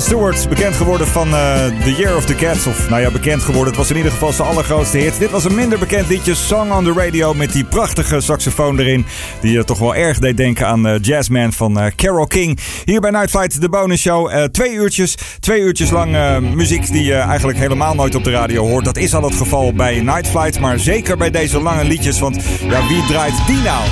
[0.00, 2.66] Al Stewart, bekend geworden van eh, The Year of the Cats.
[2.66, 3.68] Of nou ja, bekend geworden.
[3.68, 5.18] Het was in ieder geval zijn allergrootste hit.
[5.18, 7.34] Dit was een minder bekend liedje, Song on the Radio.
[7.34, 9.06] Met die prachtige saxofoon erin.
[9.40, 12.58] Die je toch wel erg deed denken aan eh, Jazzman van eh, Carole King.
[12.84, 14.48] Hier bij Night Flight, de bonus show.
[14.48, 15.14] Twee uurtjes.
[15.40, 18.84] Twee uurtjes lang muziek die je eigenlijk helemaal nooit op de radio hoort.
[18.84, 20.60] Dat is al het geval bij Night Flight.
[20.60, 22.18] Maar zeker bij deze lange liedjes.
[22.18, 22.36] Want
[22.68, 23.82] ja, wie draait die nou?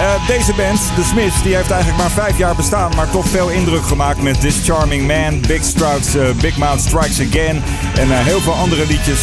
[0.00, 3.48] Eh, deze band, The Smiths, die heeft eigenlijk maar vijf jaar bestaan, maar toch veel
[3.48, 7.62] indruk gemaakt met This Charming Man, Big Strokes, eh, Big Mouth Strikes Again
[7.94, 9.20] en eh, heel veel andere liedjes.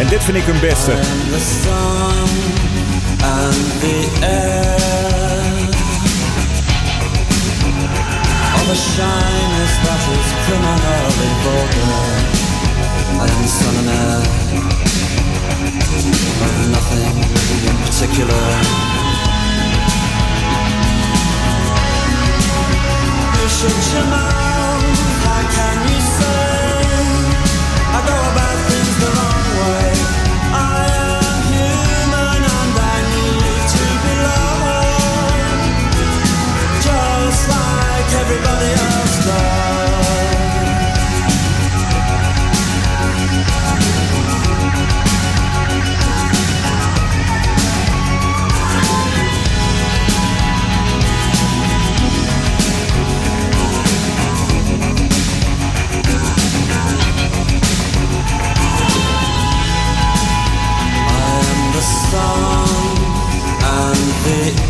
[0.00, 0.92] En dit vind ik hun beste.
[8.68, 12.02] The shyness that is criminally vulgar.
[13.16, 13.88] I am the sun and
[16.44, 17.06] of nothing
[17.68, 18.97] in particular.
[23.48, 23.66] 什
[24.04, 24.47] 么？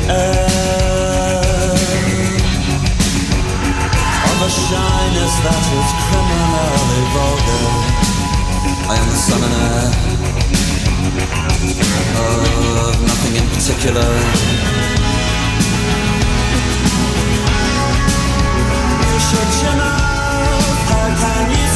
[0.09, 1.75] The air
[4.25, 7.65] of a shyness that is criminally vulgar.
[8.89, 9.89] I am the sun and air
[12.25, 14.09] of nothing in particular.
[19.13, 20.81] You shut your mouth.
[20.89, 21.68] How can you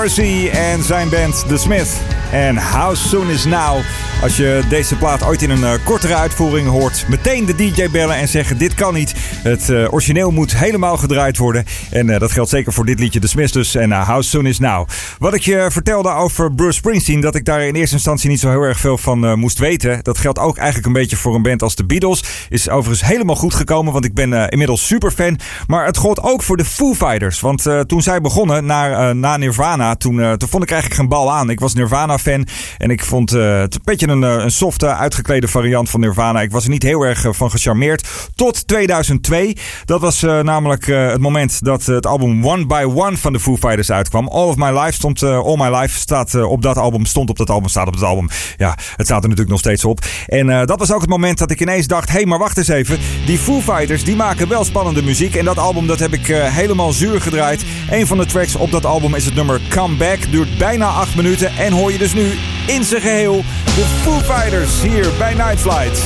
[0.00, 2.00] Morrissey en zijn band The Smith.
[2.32, 3.78] En How Soon Is Now.
[4.22, 8.16] Als je deze plaat ooit in een uh, kortere uitvoering hoort, meteen de DJ bellen
[8.16, 9.14] en zeggen: Dit kan niet.
[9.42, 11.64] Het uh, origineel moet helemaal gedraaid worden.
[11.90, 13.74] En uh, dat geldt zeker voor dit liedje, The Smiths dus.
[13.74, 14.88] En How Soon Is Now.
[15.18, 18.50] Wat ik je vertelde over Bruce Springsteen, dat ik daar in eerste instantie niet zo
[18.50, 19.98] heel erg veel van moest weten.
[20.02, 22.24] Dat geldt ook eigenlijk een beetje voor een band als de Beatles.
[22.50, 25.38] Is overigens helemaal goed gekomen, want ik ben inmiddels super fan.
[25.66, 27.40] Maar het gold ook voor de Foo Fighters.
[27.40, 31.50] Want toen zij begonnen, naar, na Nirvana, toen, toen vond ik eigenlijk geen bal aan.
[31.50, 32.46] Ik was Nirvana-fan
[32.78, 36.40] en ik vond het een beetje een, een softe, uitgeklede variant van Nirvana.
[36.40, 38.08] Ik was er niet heel erg van gecharmeerd.
[38.34, 39.56] Tot 2002.
[39.84, 43.40] Dat was uh, namelijk uh, het moment dat het album One by One van de
[43.40, 44.28] Foo Fighters uitkwam.
[44.28, 47.36] All of My Life stond, uh, All My Life staat op dat album, stond op
[47.36, 48.28] dat album, staat op het album.
[48.56, 50.00] Ja, het staat er natuurlijk nog steeds op.
[50.26, 52.68] En dat was ook het moment dat ik ineens dacht, hé, hey, maar wacht eens
[52.68, 52.98] even.
[53.24, 55.34] Die Foo Fighters, die maken wel spannende muziek.
[55.34, 57.64] En dat album, dat heb ik helemaal zuur gedraaid.
[57.90, 60.18] Een van de tracks op dat album is het nummer Come Back.
[60.30, 62.32] Duurt bijna acht minuten en hoor je dus nu
[62.66, 66.02] in zijn geheel de Foo Fighters hier bij Night Flight.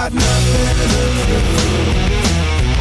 [0.00, 1.92] got nothing to prove.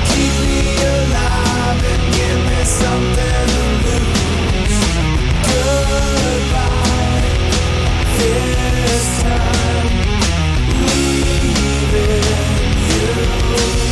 [0.09, 0.63] Keep me
[0.95, 4.79] alive and give me something to lose.
[5.49, 6.63] Goodbye,
[8.17, 9.89] this time
[10.87, 12.23] leaving
[13.83, 13.88] you.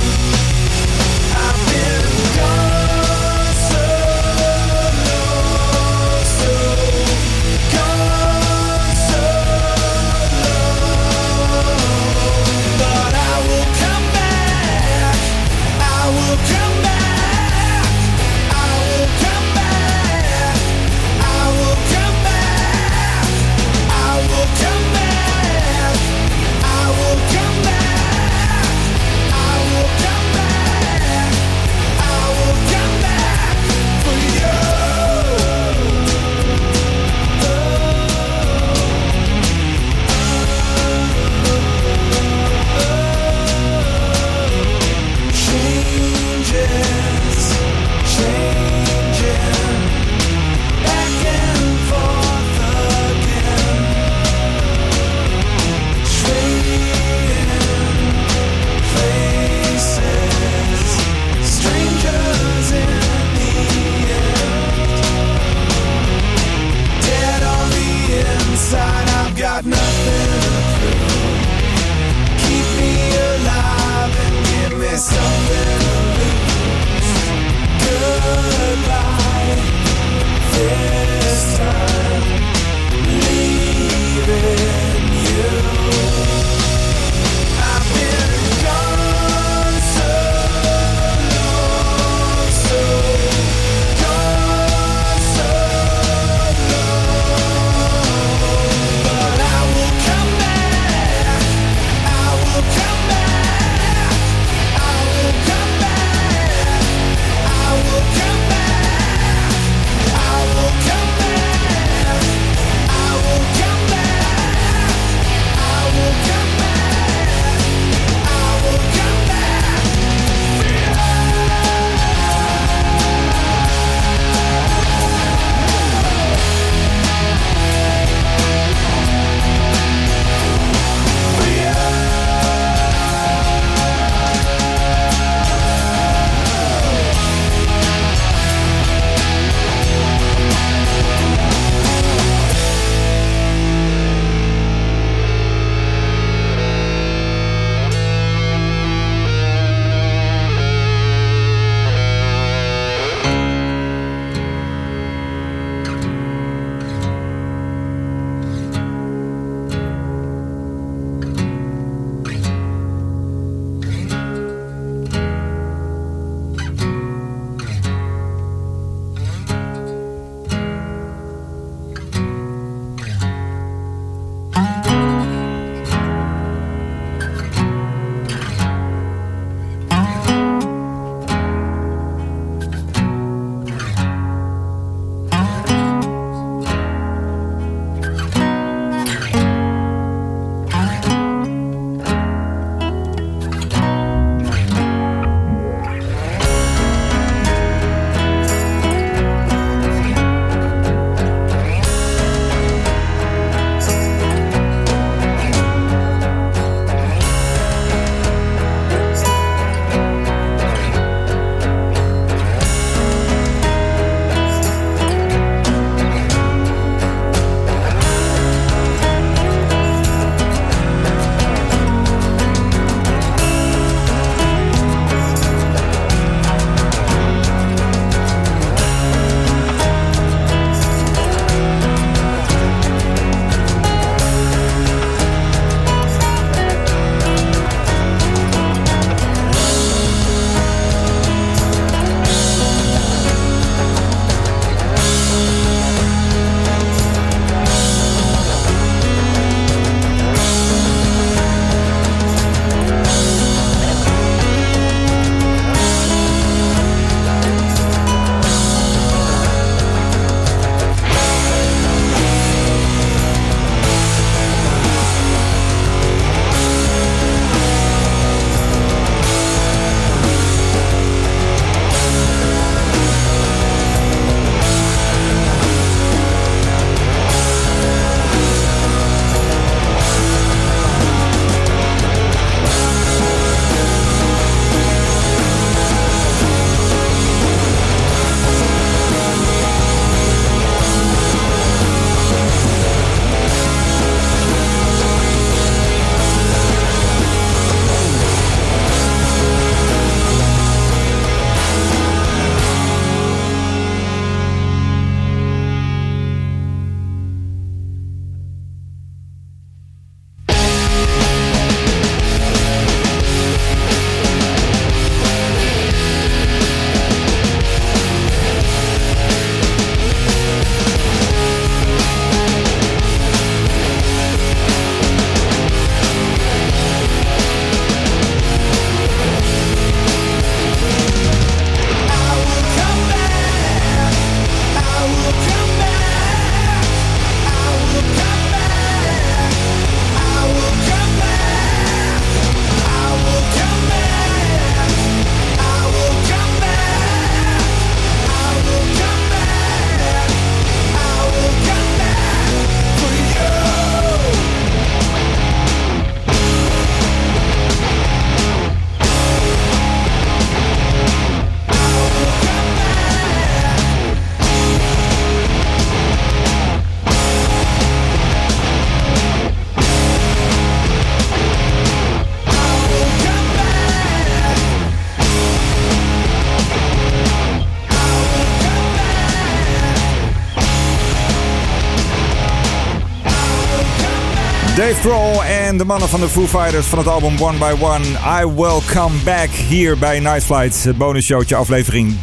[384.88, 388.06] Dave Grohl en de mannen van de Foo Fighters van het album One by One.
[388.42, 390.84] I Will Come Back hier bij Night Flight.
[390.84, 392.20] Het bonusshowtje aflevering 30,5.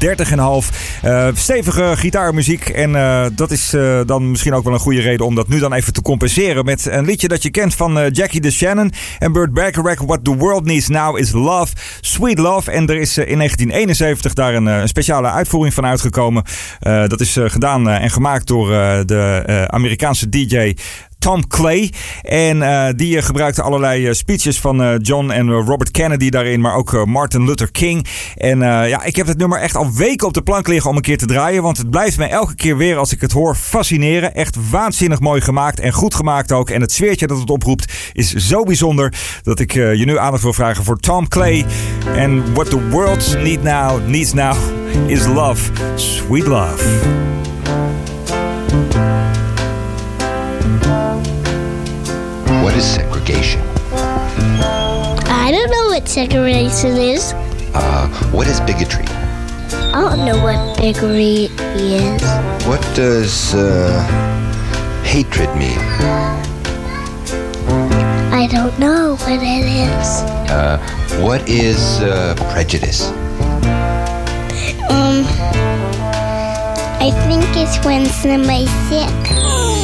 [1.05, 2.69] Uh, stevige gitaarmuziek.
[2.69, 5.59] En uh, dat is uh, dan misschien ook wel een goede reden om dat nu
[5.59, 6.65] dan even te compenseren.
[6.65, 10.01] Met een liedje dat je kent van Jackie DeShannon en Burt Bacharach.
[10.01, 11.73] What the World Needs Now is Love.
[12.01, 12.71] Sweet Love.
[12.71, 16.45] En er is in 1971 daar een, een speciale uitvoering van uitgekomen.
[16.81, 18.69] dat is gedaan en gemaakt door
[19.07, 20.75] de Amerikaanse DJ
[21.25, 21.93] Tom Clay.
[22.23, 27.07] En uh, die gebruikte allerlei uh, speeches van John en Robert Kennedy daarin, maar ook
[27.07, 28.07] Martin Luther King.
[28.37, 31.03] En ja, ik heb het nummer echt al weken op de plank liggen om een
[31.03, 34.35] keer te draaien, want het blijft mij elke keer weer als ik het hoor fascineren.
[34.35, 36.71] Echt waanzinnig mooi gemaakt en goed gemaakt ook.
[36.71, 40.53] En het sfeertje dat het oproept is zo bijzonder dat ik je nu aandacht wil
[40.53, 41.65] vragen voor Tom Clay.
[42.17, 44.57] En what the world need now, needs now
[45.07, 46.85] is love, sweet love.
[52.77, 53.61] Is segregation?
[53.93, 57.33] I don't know what segregation is.
[57.75, 59.07] Uh, what is bigotry?
[59.93, 62.23] I don't know what bigotry is.
[62.67, 64.03] What does uh,
[65.05, 65.79] hatred mean?
[68.33, 70.23] I don't know what it is.
[70.51, 70.79] Uh,
[71.23, 73.09] what is uh, prejudice?
[74.91, 75.25] Um,
[76.99, 79.84] I think it's when somebody's sick.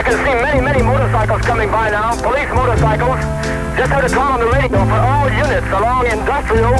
[0.00, 2.16] I can see many, many motorcycles coming by now.
[2.24, 3.20] Police motorcycles.
[3.76, 6.72] Just heard a call on the radio for all units along Industrial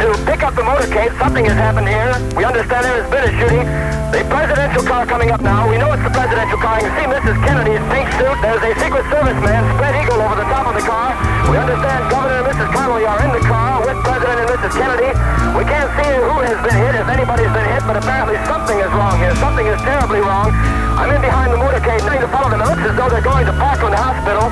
[0.00, 1.12] to pick up the motorcade.
[1.20, 2.16] Something has happened here.
[2.32, 3.68] We understand there has been a shooting.
[4.08, 5.68] The presidential car coming up now.
[5.68, 6.80] We know it's the presidential car.
[6.80, 7.36] You can see Mrs.
[7.44, 8.36] Kennedy's pink suit.
[8.40, 11.12] There's a Secret Service man, spread eagle over the top of the car.
[11.52, 12.72] We understand Governor and Mrs.
[12.72, 14.72] Connolly are in the car with President and Mrs.
[14.72, 15.12] Kennedy.
[15.60, 18.88] We can't see who has been hit, if anybody's been hit, but apparently something is
[18.96, 19.36] wrong here.
[19.36, 20.48] Something is terribly wrong.
[20.96, 22.61] I'm in behind the motorcade, trying to follow them.
[22.62, 24.46] It looks as though they're going to Parkland Hospital.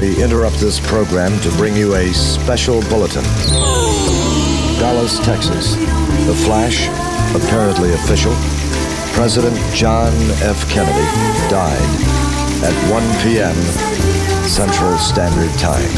[0.00, 3.24] We interrupt this program to bring you a special bulletin.
[4.78, 5.74] Dallas, Texas.
[6.26, 6.86] The flash,
[7.34, 8.32] apparently official.
[9.14, 10.12] President John
[10.46, 10.70] F.
[10.70, 11.02] Kennedy
[11.50, 11.90] died
[12.62, 13.56] at 1 p.m.
[14.46, 15.90] Central Standard Time.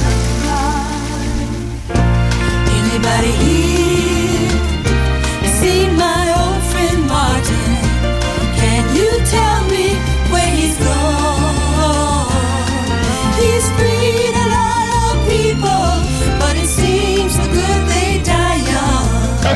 [2.65, 3.92] Anybody here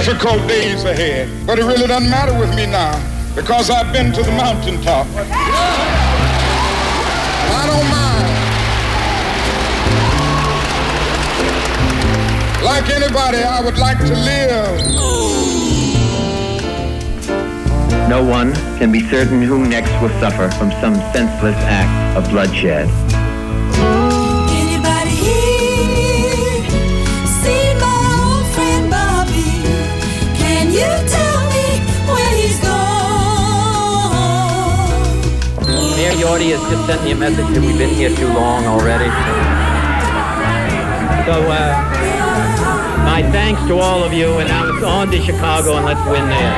[0.05, 2.94] Difficult days ahead, but it really doesn't matter with me now
[3.35, 5.06] because I've been to the mountaintop.
[7.51, 8.27] I don't mind.
[12.64, 14.81] Like anybody, I would like to live.
[18.09, 22.89] No one can be certain who next will suffer from some senseless act of bloodshed.
[36.38, 36.52] Gone?
[36.52, 39.08] Has just sent me a message that we've been here too long already.
[41.24, 41.72] So, uh,
[43.08, 46.28] my thanks to all of you, and now it's on to Chicago, and let's win
[46.28, 46.52] there.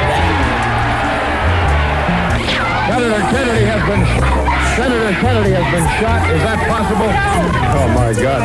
[2.90, 4.02] Senator Kennedy has been
[4.74, 6.26] Senator Kennedy has been shot.
[6.30, 7.10] Is that possible?
[7.78, 8.42] Oh my God.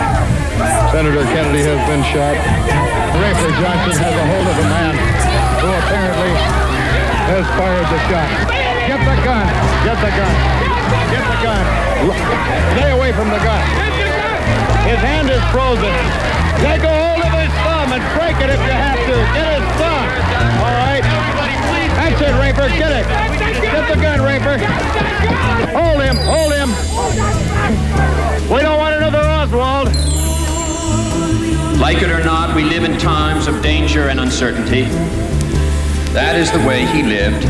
[0.93, 2.37] Senator Kennedy has been shot.
[3.17, 4.93] Rafer Johnson has a hold of a man
[5.61, 6.33] who apparently
[7.25, 8.29] has fired the shot.
[8.85, 9.45] Get the gun.
[9.85, 10.72] Get the gun.
[11.11, 11.63] Get the gun.
[12.77, 13.63] Stay away from the gun.
[14.83, 15.93] His hand is frozen.
[16.59, 19.15] Take a hold of his thumb and break it if you have to.
[19.35, 20.07] Get his thumb.
[20.59, 21.03] All right.
[21.95, 22.67] That's it, Raper.
[22.75, 23.05] Get it.
[23.61, 24.57] Get the gun, Raper.
[25.71, 26.17] Hold him.
[26.27, 26.69] Hold him.
[28.53, 29.87] We don't want another Oswald.
[31.79, 34.83] Like it or not, we live in times of danger and uncertainty.
[36.13, 37.43] That is the way he lived.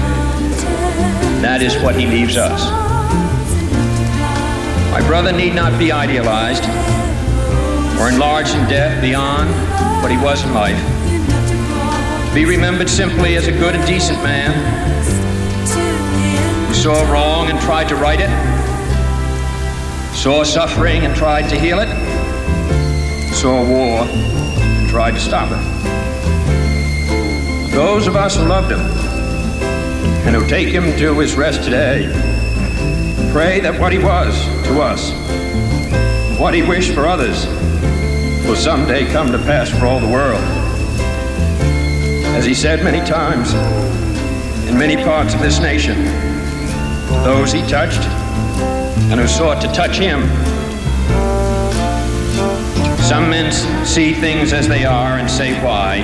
[1.42, 2.93] That is what he leaves us.
[5.08, 6.64] Brother need not be idealized
[8.00, 9.50] or enlarged in death beyond
[10.02, 10.78] what he was in life.
[12.34, 14.52] Be remembered simply as a good and decent man
[16.68, 18.30] who saw wrong and tried to right it,
[20.16, 21.90] saw suffering and tried to heal it,
[23.34, 25.60] saw war and tried to stop it.
[27.72, 28.82] Those of us who loved him
[30.26, 32.08] and who take him to his rest today
[33.32, 35.12] pray that what he was to us,
[36.40, 37.46] what he wished for others,
[38.46, 40.42] will someday come to pass for all the world.
[42.36, 43.54] As he said many times
[44.68, 46.04] in many parts of this nation,
[47.24, 48.02] those he touched
[49.12, 50.22] and who sought to touch him.
[53.04, 53.52] Some men
[53.86, 56.04] see things as they are and say why.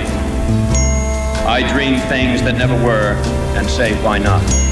[1.47, 3.13] I dream things that never were
[3.57, 4.68] and say why not.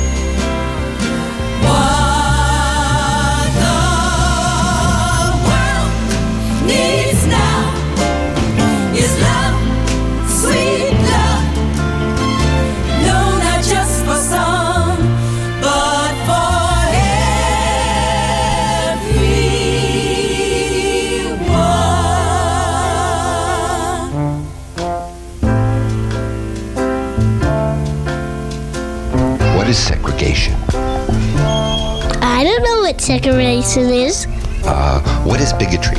[33.07, 34.27] Segregation is.
[34.65, 35.95] Uh, what is bigotry?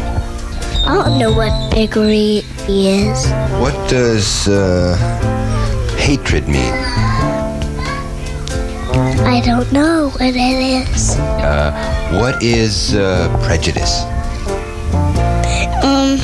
[0.85, 3.30] I don't know what bigotry is.
[3.56, 4.93] What does uh,
[5.97, 6.74] hatred mean?
[9.24, 11.16] I don't know what it is.
[11.40, 11.72] Uh,
[12.20, 14.05] what is uh, prejudice?
[15.80, 16.20] Um,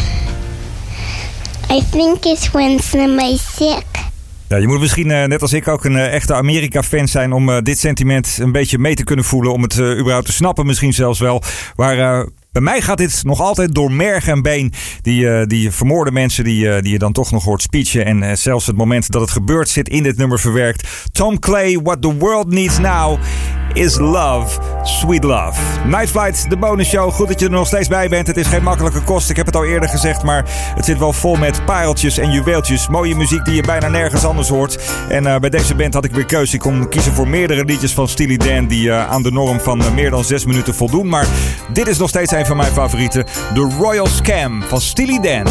[1.73, 3.94] I think it's when somebody's sick.
[4.61, 7.63] Je moet misschien eh, net als ik ook een eh, echte Amerika-fan zijn om eh,
[7.63, 9.53] dit sentiment een beetje mee te kunnen voelen.
[9.53, 11.43] Om het überhaupt te snappen misschien zelfs wel.
[11.77, 14.73] Maar eh, bij mij gaat dit nog altijd door merg en been.
[15.01, 18.05] Die, eh, die vermoorde mensen die, eh, die je dan toch nog hoort speechen.
[18.05, 20.89] En eh, zelfs het moment dat het gebeurt zit in dit nummer verwerkt.
[21.13, 23.19] Tom Clay, What the World Needs Now
[23.73, 25.61] is Love, Sweet Love.
[25.87, 27.13] Night Flight, de bonus show.
[27.13, 28.27] Goed dat je er nog steeds bij bent.
[28.27, 29.31] Het is geen makkelijke kost.
[29.31, 30.45] Ik heb het al eerder gezegd, maar
[30.75, 32.89] het zit wel vol met pareltjes en juweeltjes.
[32.89, 34.93] Mooie muziek die je bijna nergens anders hoort.
[35.09, 36.55] En bij deze band had ik weer keuze.
[36.55, 40.11] Ik kon kiezen voor meerdere liedjes van Steely Dan die aan de norm van meer
[40.11, 41.09] dan zes minuten voldoen.
[41.09, 41.27] Maar
[41.73, 43.25] dit is nog steeds een van mijn favorieten.
[43.55, 45.47] The Royal Scam van Steely Dan.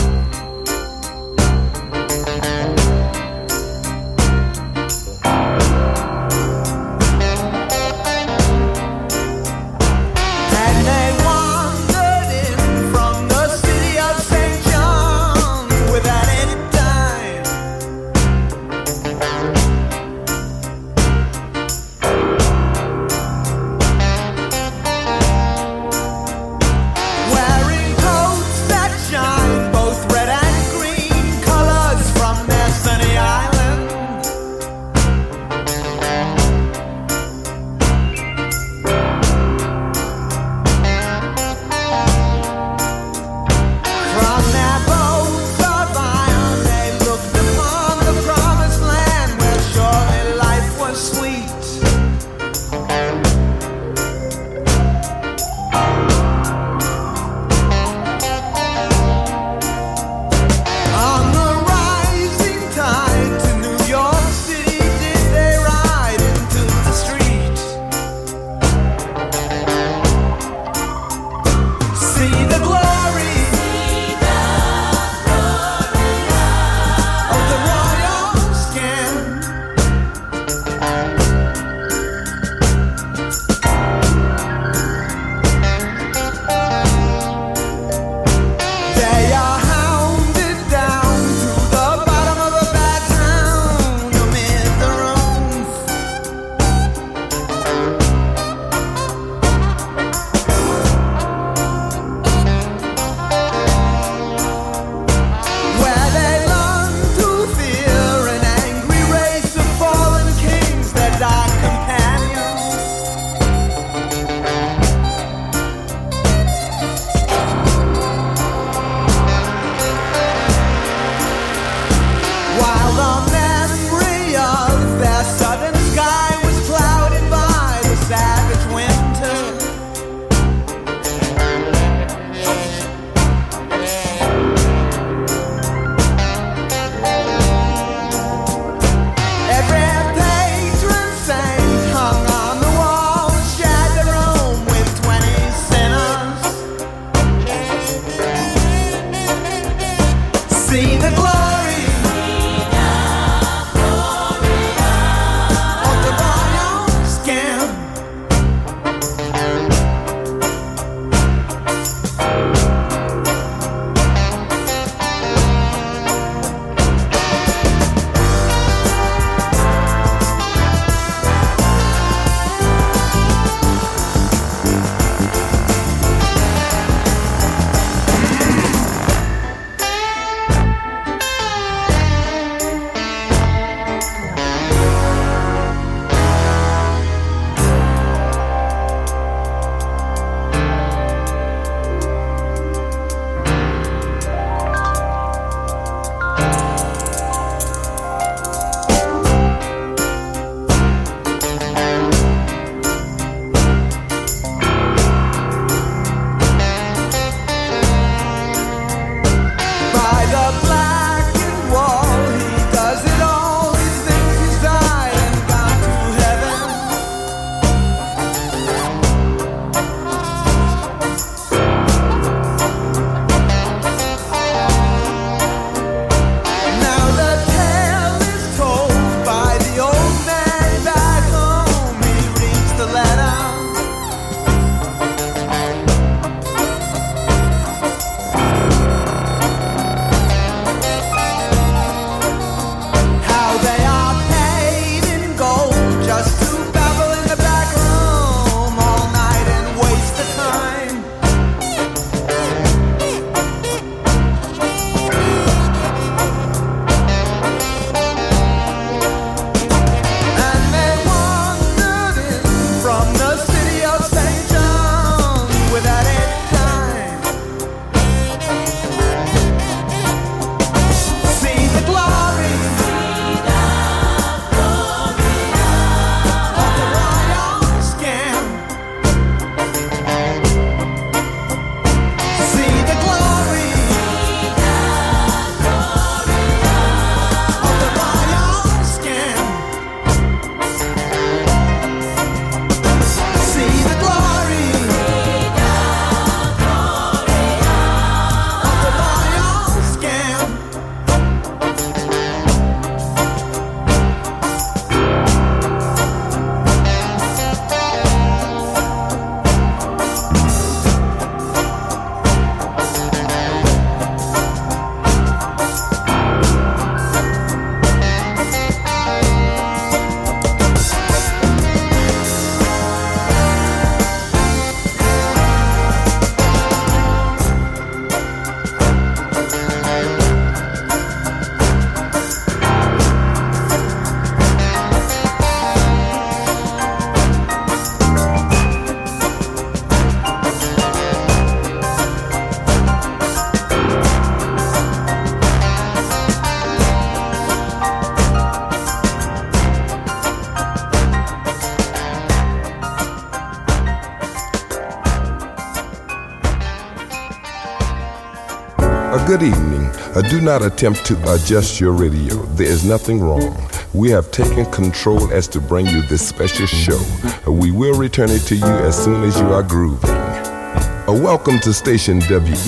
[359.38, 359.86] Good evening.
[360.14, 362.36] Uh, do not attempt to adjust your radio.
[362.54, 363.58] There is nothing wrong.
[363.92, 367.00] We have taken control as to bring you this special show.
[367.48, 370.08] Uh, we will return it to you as soon as you are grooving.
[370.12, 372.60] Uh, welcome to station WEFUNK,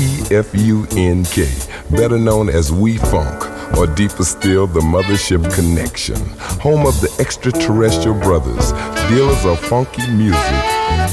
[1.96, 6.18] better known as We Funk, or deeper still, the Mothership Connection,
[6.60, 8.72] home of the extraterrestrial brothers,
[9.08, 10.64] dealers of funky music,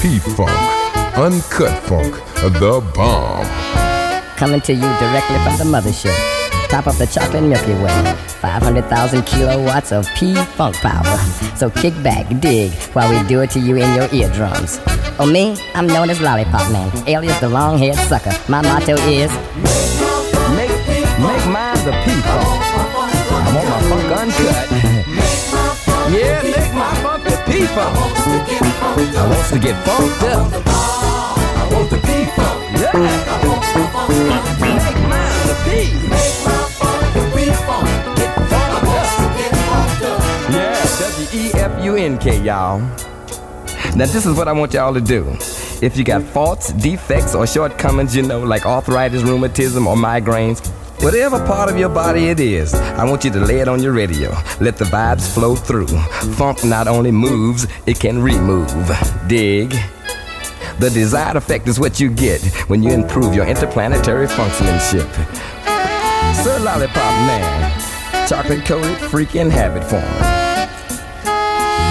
[0.00, 0.50] P Funk,
[1.18, 2.14] Uncut Funk,
[2.58, 3.61] the bomb.
[4.42, 6.18] Coming to you directly from the mothership.
[6.68, 8.12] Top of the chocolate Milky Way.
[8.42, 11.16] 500,000 kilowatts of P-Funk power.
[11.54, 14.80] So kick back, dig, while we do it to you in your eardrums.
[15.20, 15.54] Oh, me?
[15.76, 18.32] I'm known as Lollipop Man, alias the long-haired sucker.
[18.50, 19.30] My motto is...
[20.58, 20.74] Make,
[21.22, 22.42] make mine the P-Funk.
[22.74, 24.70] I want my funk uncut.
[26.18, 27.96] yeah, make my funk the P-Funk.
[29.14, 30.66] I want to get funked up.
[30.66, 32.80] I want the P-Funk.
[32.80, 33.41] Yeah.
[41.32, 42.80] W-E-F-U-N-K, y'all.
[43.94, 45.26] Now, this is what I want y'all to do.
[45.80, 50.66] If you got faults, defects, or shortcomings, you know, like arthritis, rheumatism, or migraines,
[51.02, 53.92] whatever part of your body it is, I want you to lay it on your
[53.92, 54.30] radio.
[54.60, 55.88] Let the vibes flow through.
[56.36, 58.70] Funk not only moves, it can remove.
[59.26, 59.74] Dig.
[60.82, 65.08] The desired effect is what you get when you improve your interplanetary functionship.
[66.42, 68.26] Sir lollipop man.
[68.28, 70.04] Chocolate coated freaking habit former.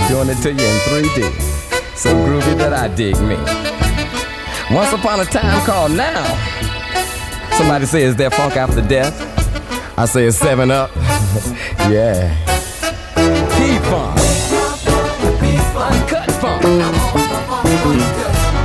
[0.10, 1.96] Doing it to you in 3D.
[1.96, 3.38] So groovy that I dig me.
[4.76, 6.26] Once upon a time called now.
[7.58, 9.16] Somebody says they're funk after death.
[9.98, 10.94] I say it's seven up.
[11.88, 12.36] yeah.
[15.78, 16.66] Uncut funk.
[16.66, 17.02] Uncut.
[17.84, 18.21] I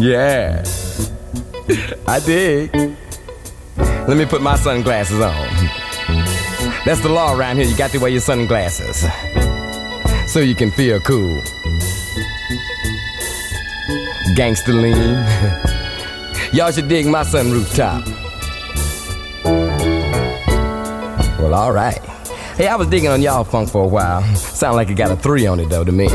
[0.00, 0.64] Yeah,
[2.08, 2.74] I dig.
[4.08, 5.46] Let me put my sunglasses on.
[6.86, 7.66] That's the law around here.
[7.66, 9.04] You got to wear your sunglasses
[10.26, 11.42] so you can feel cool.
[14.36, 14.94] Gangster lean.
[16.54, 18.02] Y'all should dig my sunroof top.
[21.38, 22.00] Well, all right.
[22.56, 24.22] Hey, I was digging on y'all funk for a while.
[24.34, 26.08] Sound like it got a three on it though to me.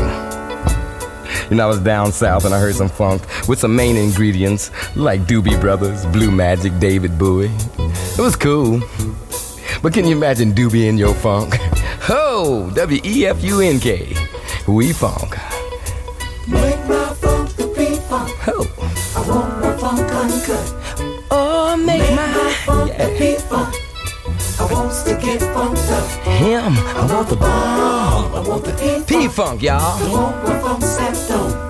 [1.50, 4.70] You know, I was down south and I heard some funk with some main ingredients
[4.96, 7.50] like Doobie Brothers, Blue Magic, David Bowie.
[7.78, 8.80] It was cool.
[9.82, 11.54] But can you imagine Doobie in your funk?
[12.08, 12.70] Ho!
[12.74, 14.14] W E F U N K.
[14.66, 15.36] We funk.
[16.48, 18.30] Make my funk the P-funk.
[18.46, 18.66] Ho!
[19.16, 21.26] I want my funk uncut.
[21.30, 23.74] Oh, make, my funk the P-funk.
[24.58, 26.08] I want to get funked up.
[26.24, 26.72] Him.
[26.78, 28.34] I want the bomb.
[28.34, 29.62] I want the P-funk.
[29.62, 29.80] Y'all.
[29.80, 31.65] I want my funk stepped on.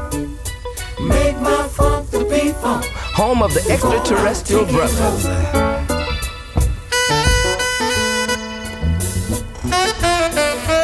[1.46, 2.84] My funk the P-funk.
[3.14, 5.26] Home of the extraterrestrial brothers.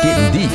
[0.04, 0.52] Getting deep.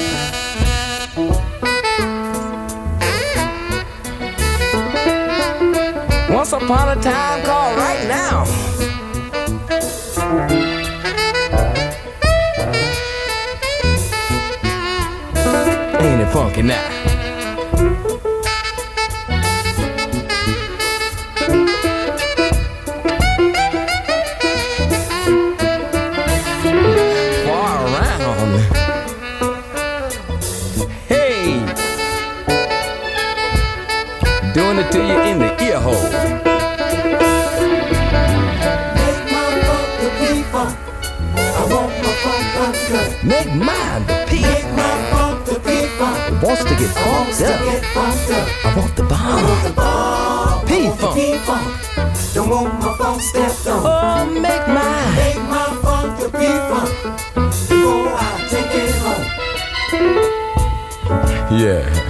[6.34, 8.46] Once upon a time called right now.
[16.00, 16.97] Ain't it funky now?
[43.28, 44.42] Make mine the P.
[44.42, 46.42] Make my funk the P-funk.
[46.42, 47.60] Wants to get I funked up.
[47.66, 48.48] get funked up.
[48.64, 49.44] I want the I bomb.
[49.44, 50.66] want the bomb.
[50.66, 51.16] P-funk.
[51.16, 51.68] P-funk.
[52.34, 53.84] Don't want my funk stepped on.
[53.84, 55.16] Oh, make mine.
[55.18, 56.90] Make my funk the P-funk.
[57.68, 59.26] Before I take it home.
[61.60, 62.07] Yeah.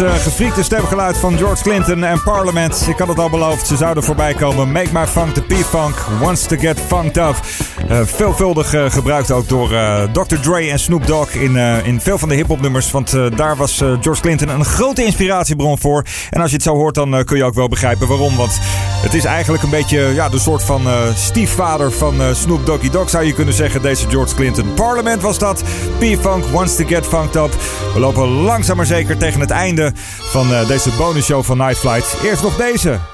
[0.00, 2.86] Wat uh, gefriekte stemgeluid van George Clinton en Parliament.
[2.88, 4.72] Ik had het al beloofd, ze zouden voorbij komen.
[4.72, 7.34] Make my funk the P-Funk, wants to get funked up.
[7.90, 9.68] Uh, veelvuldig uh, gebruikt ook door
[10.12, 10.36] Dr.
[10.40, 12.90] Dre en Snoop Dogg in, in veel van de hip-hop nummers.
[12.90, 16.04] Want daar was George Clinton een grote inspiratiebron voor.
[16.30, 18.36] En als je het zo hoort, dan kun je ook wel begrijpen waarom.
[18.36, 18.58] Want
[19.02, 20.82] het is eigenlijk een beetje ja, de soort van
[21.14, 23.82] stiefvader van Snoop Doggy Dogg, zou je kunnen zeggen.
[23.82, 24.74] Deze George Clinton.
[24.74, 25.62] Parliament was dat.
[26.00, 27.50] P-Funk, wants to get funked up.
[27.94, 32.16] We lopen langzaam maar zeker tegen het einde van uh, deze bonusshow van Night Flight.
[32.22, 33.09] Eerst nog deze.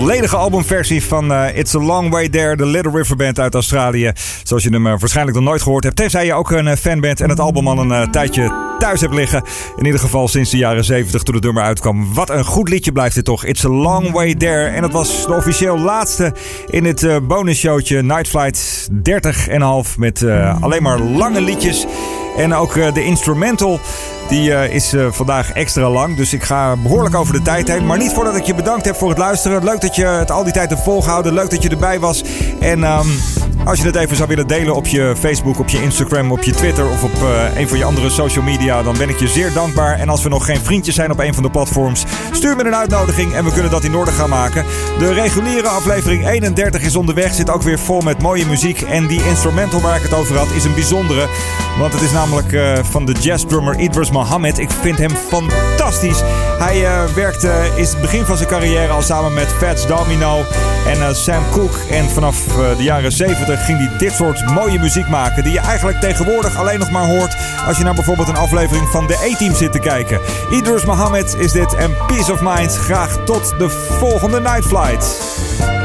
[0.00, 4.12] Volledige albumversie van eh, It's a Long Way There, de Little River Band uit Australië.
[4.42, 5.96] Zoals je hem eh, waarschijnlijk nog nooit gehoord hebt.
[5.96, 9.14] Tenzij je ook een eh, fan bent en het album al een tijdje thuis hebt
[9.14, 9.42] liggen.
[9.76, 12.14] In ieder geval sinds de jaren 70 toen het nummer uitkwam.
[12.14, 13.44] Wat een goed liedje blijft dit toch.
[13.44, 14.64] It's a Long Way There.
[14.66, 16.34] En dat was de officieel laatste
[16.70, 18.88] in het bonusshowtje Night Flight
[19.90, 19.98] 30,5.
[19.98, 20.24] Met
[20.60, 21.86] alleen maar lange liedjes.
[22.36, 23.80] En ook de instrumental
[24.28, 27.86] Die eh, is eh, vandaag extra lang, dus ik ga behoorlijk over de tijd heen.
[27.86, 29.64] Maar niet voordat ik je bedankt heb voor het luisteren.
[29.64, 31.34] Leuk dat je het al die tijd hebt volgehouden.
[31.34, 32.24] Leuk dat je erbij was.
[32.60, 33.08] En ehm,
[33.64, 36.52] als je het even zou willen delen op je Facebook, op je Instagram, op je
[36.52, 39.52] Twitter of op eh, een van je andere social media, dan ben ik je zeer
[39.52, 39.98] dankbaar.
[39.98, 42.76] En als we nog geen vriendjes zijn op een van de platforms, stuur me een
[42.76, 44.64] uitnodiging en we kunnen dat in orde gaan maken.
[44.98, 48.80] De reguliere aflevering 31 is onderweg, zit ook weer vol met mooie muziek.
[48.80, 51.28] En die instrumental waar ik het over had is een bijzondere.
[51.78, 54.58] Want het is namelijk eh, van de jazzdrummer Idris Mohammed.
[54.58, 56.20] Ik vind hem fantastisch.
[56.58, 60.44] Hij eh, werkte, is het begin van zijn carrière al samen met Fats Domino
[60.86, 61.78] en eh, Sam Cooke.
[61.90, 62.44] En vanaf
[62.76, 65.42] de jaren 70 ging hij dit soort mooie muziek maken.
[65.42, 67.36] Die je eigenlijk tegenwoordig alleen nog maar hoort
[67.66, 70.20] als je naar bijvoorbeeld een aflevering van de A-Team zit te kijken.
[70.50, 72.76] Idris Mohammed is dit en Peace of Mind.
[72.76, 75.75] Graag tot de volgende Night Flight.